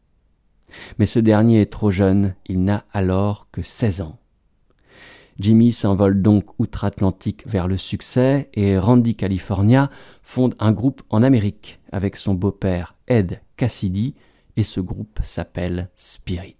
Mais 0.99 1.05
ce 1.05 1.19
dernier 1.19 1.61
est 1.61 1.71
trop 1.71 1.91
jeune, 1.91 2.35
il 2.45 2.63
n'a 2.63 2.85
alors 2.91 3.47
que 3.51 3.61
16 3.61 4.01
ans. 4.01 4.17
Jimmy 5.39 5.71
s'envole 5.71 6.21
donc 6.21 6.45
outre-Atlantique 6.59 7.43
vers 7.45 7.67
le 7.67 7.77
succès 7.77 8.49
et 8.55 8.77
Randy 8.77 9.15
California 9.15 9.91
fonde 10.23 10.55
un 10.59 10.71
groupe 10.71 11.03
en 11.09 11.21
Amérique 11.21 11.79
avec 11.91 12.15
son 12.15 12.33
beau-père 12.33 12.95
Ed 13.07 13.41
Cassidy 13.55 14.15
et 14.55 14.63
ce 14.63 14.79
groupe 14.79 15.19
s'appelle 15.21 15.89
Spirit. 15.95 16.55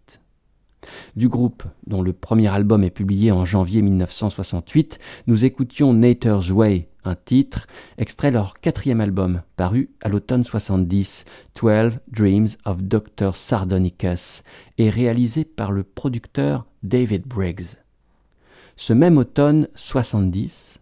Du 1.15 1.28
groupe, 1.28 1.63
dont 1.88 2.03
le 2.03 2.13
premier 2.13 2.47
album 2.47 2.84
est 2.84 2.91
publié 2.91 3.32
en 3.32 3.45
janvier 3.45 3.82
1968, 3.82 4.99
nous 5.25 5.43
écoutions 5.43 5.93
Nater's 5.93 6.51
Way, 6.51 6.88
un 7.03 7.15
titre 7.15 7.67
extrait 7.97 8.32
leur 8.32 8.59
quatrième 8.59 9.01
album, 9.01 9.41
paru 9.55 9.89
à 10.01 10.09
l'automne 10.09 10.43
70, 10.43 11.25
12 11.59 11.99
Dreams 12.11 12.49
of 12.65 12.84
Dr. 12.84 13.36
Sardonicus, 13.36 14.43
et 14.78 14.91
réalisé 14.91 15.43
par 15.45 15.71
le 15.71 15.84
producteur 15.84 16.67
David 16.84 17.28
Briggs. 17.28 17.78
Ce 18.78 18.93
même 18.93 19.17
automne 19.17 19.67
70, 19.75 20.80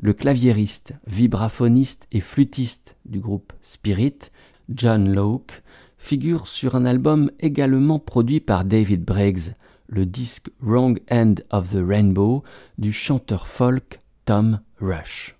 le 0.00 0.12
claviériste, 0.12 0.92
vibraphoniste 1.08 2.06
et 2.12 2.20
flûtiste 2.20 2.94
du 3.04 3.18
groupe 3.18 3.52
Spirit, 3.62 4.30
John 4.72 5.12
Locke, 5.12 5.62
figure 5.98 6.46
sur 6.46 6.76
un 6.76 6.86
album 6.86 7.32
également 7.40 7.98
produit 7.98 8.38
par 8.38 8.64
David 8.64 9.04
Briggs, 9.04 9.54
le 9.88 10.06
disque 10.06 10.50
Wrong 10.60 11.00
End 11.10 11.34
of 11.50 11.70
the 11.70 11.82
Rainbow 11.84 12.44
du 12.78 12.92
chanteur 12.92 13.48
folk 13.48 14.00
Tom 14.24 14.60
Rush. 14.80 15.36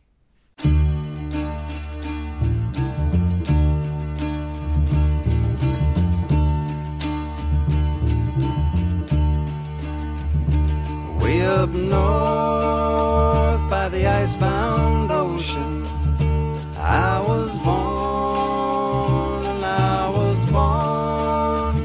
Up 11.47 11.70
north 11.70 13.70
by 13.70 13.88
the 13.88 14.07
icebound 14.07 15.11
ocean, 15.12 15.86
I 16.76 17.20
was 17.20 17.59
born 17.59 19.44
and 19.47 19.64
I 19.64 20.09
was 20.09 20.47
born. 20.47 21.76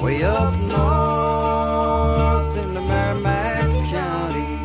Way 0.00 0.24
up 0.24 0.54
north 0.76 2.58
in 2.62 2.74
the 2.74 2.80
Merrimack 2.80 3.72
County, 3.90 4.58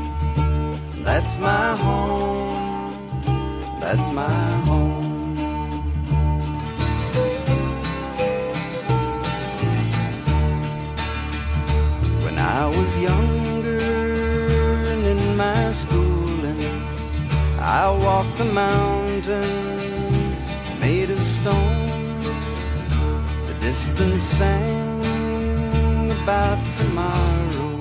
that's 1.03 1.38
my 1.38 1.76
home, 1.78 2.91
that's 3.80 4.11
my 4.11 4.28
home. 4.65 4.68
I 18.20 18.22
walked 18.22 18.38
the 18.38 18.43
mountains 18.43 19.32
made 20.82 21.09
of 21.09 21.24
stone. 21.24 22.20
The 23.47 23.53
distance 23.61 24.24
sang 24.24 26.11
about 26.11 26.59
tomorrow, 26.76 27.80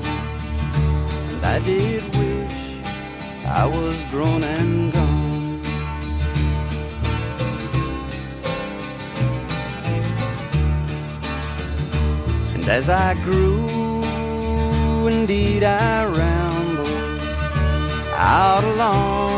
and 1.31 1.45
I 1.45 1.59
did 1.59 2.05
wish 2.15 2.87
I 3.47 3.67
was 3.67 4.05
grown 4.13 4.45
and 4.45 4.93
gone. 4.93 5.61
And 12.55 12.69
as 12.69 12.89
I 12.89 13.15
grew, 13.25 15.09
indeed 15.09 15.65
I 15.65 16.05
rambled 16.05 17.23
out 18.15 18.63
along 18.63 19.38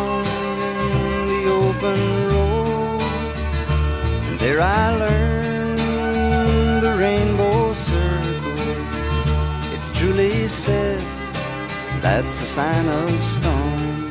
open 1.83 2.29
road. 2.29 3.01
And 4.29 4.39
there 4.39 4.61
I 4.61 4.97
learned 4.97 6.83
the 6.83 6.95
rainbow 6.97 7.73
circle. 7.73 8.75
It's 9.75 9.91
truly 9.91 10.47
said 10.49 11.01
that's 12.03 12.43
a 12.43 12.47
sign 12.47 12.87
of 12.89 13.25
stone. 13.25 14.11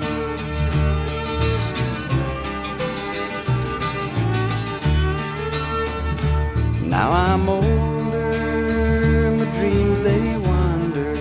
Now 6.90 7.12
I'm 7.12 7.48
older, 7.48 9.32
my 9.38 9.46
dreams 9.60 10.02
they 10.02 10.38
wander 10.38 11.16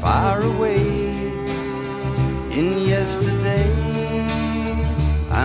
far 0.00 0.40
away. 0.40 0.80
In 2.58 2.86
yesterday, 2.86 3.29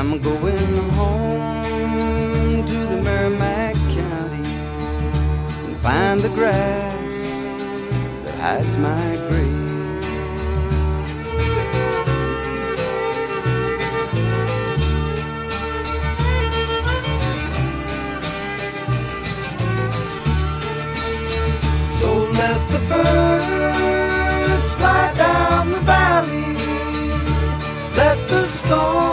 I'm 0.07 0.19
going 0.19 0.89
home 0.91 2.63
to 2.63 2.73
the 2.73 3.01
Merrimack 3.01 3.73
County 3.73 4.47
and 5.65 5.75
find 5.77 6.21
the 6.21 6.29
grass 6.29 7.31
that 8.23 8.35
hides 8.35 8.77
my 8.77 9.15
grave. 9.29 9.63
So 21.83 22.13
let 22.29 22.59
the 22.69 22.79
birds 22.87 24.73
fly 24.73 25.13
down 25.17 25.71
the 25.71 25.79
valley. 25.79 26.53
Let 27.97 28.29
the 28.29 28.45
storms 28.45 29.04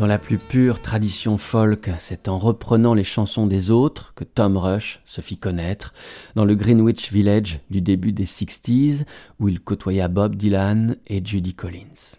Dans 0.00 0.06
la 0.06 0.16
plus 0.16 0.38
pure 0.38 0.80
tradition 0.80 1.36
folk, 1.36 1.90
c'est 1.98 2.26
en 2.28 2.38
reprenant 2.38 2.94
les 2.94 3.04
chansons 3.04 3.46
des 3.46 3.70
autres 3.70 4.14
que 4.14 4.24
Tom 4.24 4.56
Rush 4.56 5.02
se 5.04 5.20
fit 5.20 5.36
connaître 5.36 5.92
dans 6.36 6.46
le 6.46 6.54
Greenwich 6.54 7.12
Village 7.12 7.60
du 7.68 7.82
début 7.82 8.12
des 8.12 8.24
60s 8.24 9.04
où 9.40 9.48
il 9.48 9.60
côtoya 9.60 10.08
Bob 10.08 10.36
Dylan 10.36 10.96
et 11.06 11.20
Judy 11.22 11.52
Collins. 11.52 12.16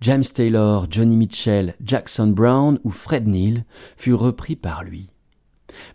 James 0.00 0.24
Taylor, 0.24 0.86
Johnny 0.90 1.18
Mitchell, 1.18 1.74
Jackson 1.84 2.28
Brown 2.28 2.80
ou 2.82 2.90
Fred 2.90 3.28
Neil 3.28 3.64
furent 3.98 4.20
repris 4.20 4.56
par 4.56 4.82
lui. 4.82 5.10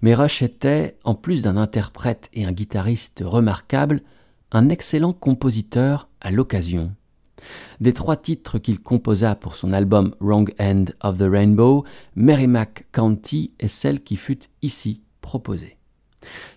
Mais 0.03 0.13
Rush 0.13 0.43
était, 0.43 0.99
en 1.03 1.15
plus 1.15 1.41
d'un 1.41 1.57
interprète 1.57 2.29
et 2.35 2.45
un 2.45 2.51
guitariste 2.51 3.23
remarquable, 3.25 4.03
un 4.51 4.69
excellent 4.69 5.13
compositeur 5.13 6.09
à 6.21 6.29
l'occasion. 6.29 6.93
Des 7.81 7.93
trois 7.93 8.15
titres 8.15 8.59
qu'il 8.59 8.79
composa 8.79 9.33
pour 9.33 9.55
son 9.55 9.73
album 9.73 10.13
Wrong 10.19 10.53
End 10.59 10.85
of 11.01 11.17
the 11.17 11.23
Rainbow, 11.23 11.83
Merrimack 12.15 12.85
County 12.91 13.53
est 13.59 13.67
celle 13.67 14.03
qui 14.03 14.17
fut 14.17 14.41
ici 14.61 15.01
proposée. 15.21 15.77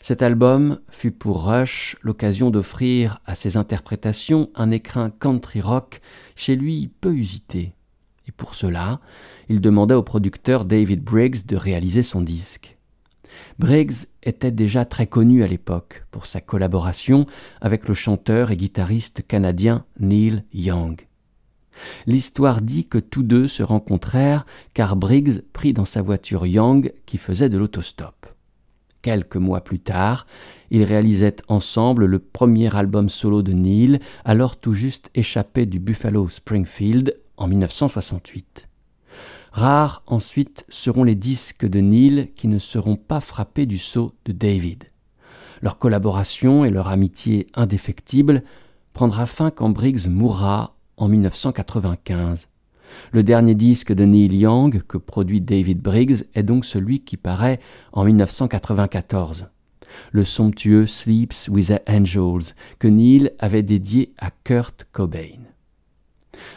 Cet 0.03 0.20
album 0.20 0.81
fut 0.91 1.12
pour 1.12 1.47
Rush 1.47 1.97
l'occasion 2.03 2.51
d'offrir 2.51 3.22
à 3.25 3.35
ses 3.37 3.57
interprétations 3.57 4.51
un 4.55 4.70
écrin 4.70 5.09
country 5.09 5.62
rock 5.62 6.03
chez 6.37 6.57
lui 6.57 6.91
peu 7.01 7.14
usité. 7.14 7.72
Et 8.29 8.33
pour 8.33 8.55
cela, 8.55 9.01
il 9.49 9.62
demanda 9.62 9.97
au 9.97 10.03
producteur 10.03 10.66
David 10.66 11.03
Briggs 11.03 11.47
de 11.47 11.57
réaliser 11.57 12.03
son 12.03 12.20
disque. 12.20 12.77
Briggs 13.59 14.09
était 14.25 14.51
déjà 14.51 14.85
très 14.85 15.07
connu 15.07 15.43
à 15.43 15.47
l'époque 15.47 16.05
pour 16.11 16.27
sa 16.27 16.43
collaboration 16.43 17.25
avec 17.62 17.89
le 17.89 17.95
chanteur 17.95 18.51
et 18.51 18.59
guitariste 18.59 19.27
canadien 19.27 19.87
Neil 19.99 20.45
Young. 20.53 21.07
L'histoire 22.07 22.61
dit 22.61 22.87
que 22.87 22.99
tous 22.99 23.22
deux 23.22 23.49
se 23.49 23.62
rencontrèrent 23.62 24.47
car 24.75 24.97
Briggs 24.97 25.43
prit 25.53 25.72
dans 25.72 25.85
sa 25.85 26.03
voiture 26.03 26.47
Young 26.47 26.93
qui 27.07 27.18
faisait 27.18 27.49
de 27.49 27.59
l'autostop. 27.59 28.27
Quelques 29.03 29.37
mois 29.37 29.61
plus 29.61 29.81
tard, 29.81 30.27
ils 30.70 30.83
réalisaient 30.83 31.37
ensemble 31.49 32.07
le 32.07 32.18
premier 32.18 32.75
album 32.75 33.11
solo 33.11 33.43
de 33.43 33.53
Neil, 33.53 34.01
alors 34.25 34.57
tout 34.57 34.72
juste 34.72 35.11
échappé 35.14 35.66
du 35.66 35.79
Buffalo 35.79 36.29
Springfield 36.29 37.14
en 37.37 37.47
1968. 37.47 38.68
Rares 39.53 40.03
ensuite 40.07 40.64
seront 40.68 41.05
les 41.05 41.14
disques 41.14 41.66
de 41.66 41.81
Neil 41.81 42.33
qui 42.35 42.49
ne 42.49 42.59
seront 42.59 42.97
pas 42.97 43.20
frappés 43.20 43.66
du 43.66 43.79
sceau 43.79 44.14
de 44.25 44.33
David. 44.33 44.85
Leur 45.61 45.79
collaboration 45.79 46.64
et 46.64 46.70
leur 46.70 46.89
amitié 46.89 47.47
indéfectible 47.55 48.43
prendra 48.95 49.27
fin 49.27 49.51
quand 49.51 49.70
Briggs 49.70 50.09
mourra 50.09 50.75
en 50.97 51.09
1995. 51.09 52.49
Le 53.13 53.23
dernier 53.23 53.55
disque 53.55 53.93
de 53.93 54.05
Neil 54.05 54.35
Young 54.37 54.83
que 54.87 54.99
produit 54.99 55.41
David 55.41 55.81
Briggs 55.81 56.25
est 56.35 56.43
donc 56.43 56.65
celui 56.65 57.01
qui 57.01 57.17
paraît 57.17 57.61
en 57.93 58.05
1994. 58.05 59.47
Le 60.13 60.25
somptueux 60.25 60.87
Sleeps 60.87 61.49
with 61.49 61.69
the 61.69 61.81
Angels 61.89 62.55
que 62.79 62.89
Neil 62.89 63.31
avait 63.39 63.63
dédié 63.63 64.13
à 64.19 64.31
Kurt 64.31 64.87
Cobain. 64.93 65.41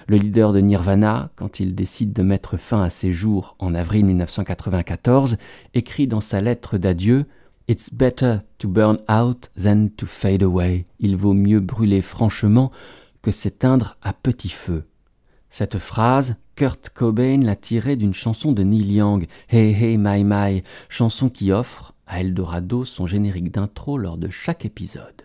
Le 0.08 0.18
leader 0.18 0.54
de 0.54 0.60
Nirvana, 0.60 1.30
quand 1.36 1.60
il 1.60 1.76
décide 1.76 2.14
de 2.14 2.24
mettre 2.24 2.58
fin 2.58 2.82
à 2.82 2.90
ses 2.90 3.12
jours 3.12 3.56
en 3.60 3.76
avril 3.76 4.06
1994, 4.06 5.38
écrit 5.74 6.08
dans 6.08 6.22
sa 6.22 6.42
lettre 6.42 6.78
d'adieu 6.78 7.26
It's 7.70 7.94
better 7.94 8.38
to 8.60 8.70
burn 8.70 8.98
out 9.10 9.50
than 9.62 9.90
to 9.98 10.06
fade 10.06 10.42
away. 10.42 10.86
Il 11.00 11.18
vaut 11.18 11.34
mieux 11.34 11.60
brûler 11.60 12.02
franchement 12.02 12.72
que 13.22 13.32
s'éteindre 13.32 13.97
à 14.01 14.13
petit 14.13 14.49
feu. 14.49 14.86
Cette 15.49 15.78
phrase, 15.78 16.36
Kurt 16.55 16.89
Cobain 16.89 17.41
l'a 17.41 17.55
tirée 17.55 17.95
d'une 17.95 18.13
chanson 18.13 18.51
de 18.51 18.63
Neil 18.63 18.93
Young, 18.93 19.28
Hey 19.49 19.74
Hey 19.74 19.97
My 19.97 20.24
My, 20.24 20.63
chanson 20.89 21.30
qui 21.30 21.51
offre 21.51 21.93
à 22.05 22.22
Eldorado 22.22 22.86
son 22.86 23.07
générique 23.07 23.51
d'intro 23.51 23.97
lors 23.97 24.18
de 24.18 24.30
chaque 24.30 24.65
épisode. 24.65 25.24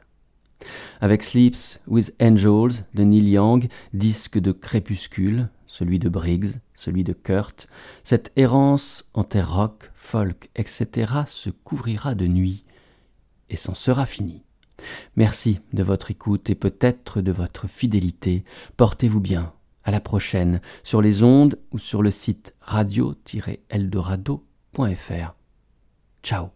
Avec 1.01 1.25
Sleeps 1.25 1.81
with 1.87 2.15
Angels 2.21 2.85
de 2.95 3.03
Neil 3.03 3.31
Young, 3.31 3.69
disque 3.93 4.39
de 4.39 4.53
crépuscule, 4.53 5.49
celui 5.67 5.99
de 5.99 6.09
Briggs, 6.09 6.61
celui 6.75 7.03
de 7.03 7.13
Kurt, 7.13 7.67
cette 8.05 8.31
errance 8.37 9.05
en 9.15 9.25
terre 9.25 9.55
rock, 9.55 9.91
folk, 9.95 10.51
etc. 10.55 11.13
se 11.27 11.51
couvrira 11.51 12.15
de 12.15 12.27
nuit 12.27 12.63
et 13.49 13.57
s'en 13.57 13.75
sera 13.75 14.07
fini. 14.07 14.43
Merci 15.17 15.61
de 15.73 15.83
votre 15.83 16.11
écoute 16.11 16.51
et 16.51 16.55
peut-être 16.55 17.21
de 17.21 17.33
votre 17.33 17.69
fidélité. 17.69 18.45
Portez-vous 18.77 19.21
bien. 19.21 19.53
À 19.85 19.91
la 19.91 20.01
prochaine 20.01 20.61
sur 20.85 21.03
les 21.03 21.25
ondes 21.25 21.59
ou 21.73 21.79
sur 21.79 22.03
le 22.03 22.13
site 22.13 22.55
radio-eldorado.fr. 22.61 25.35
Ciao. 26.23 26.51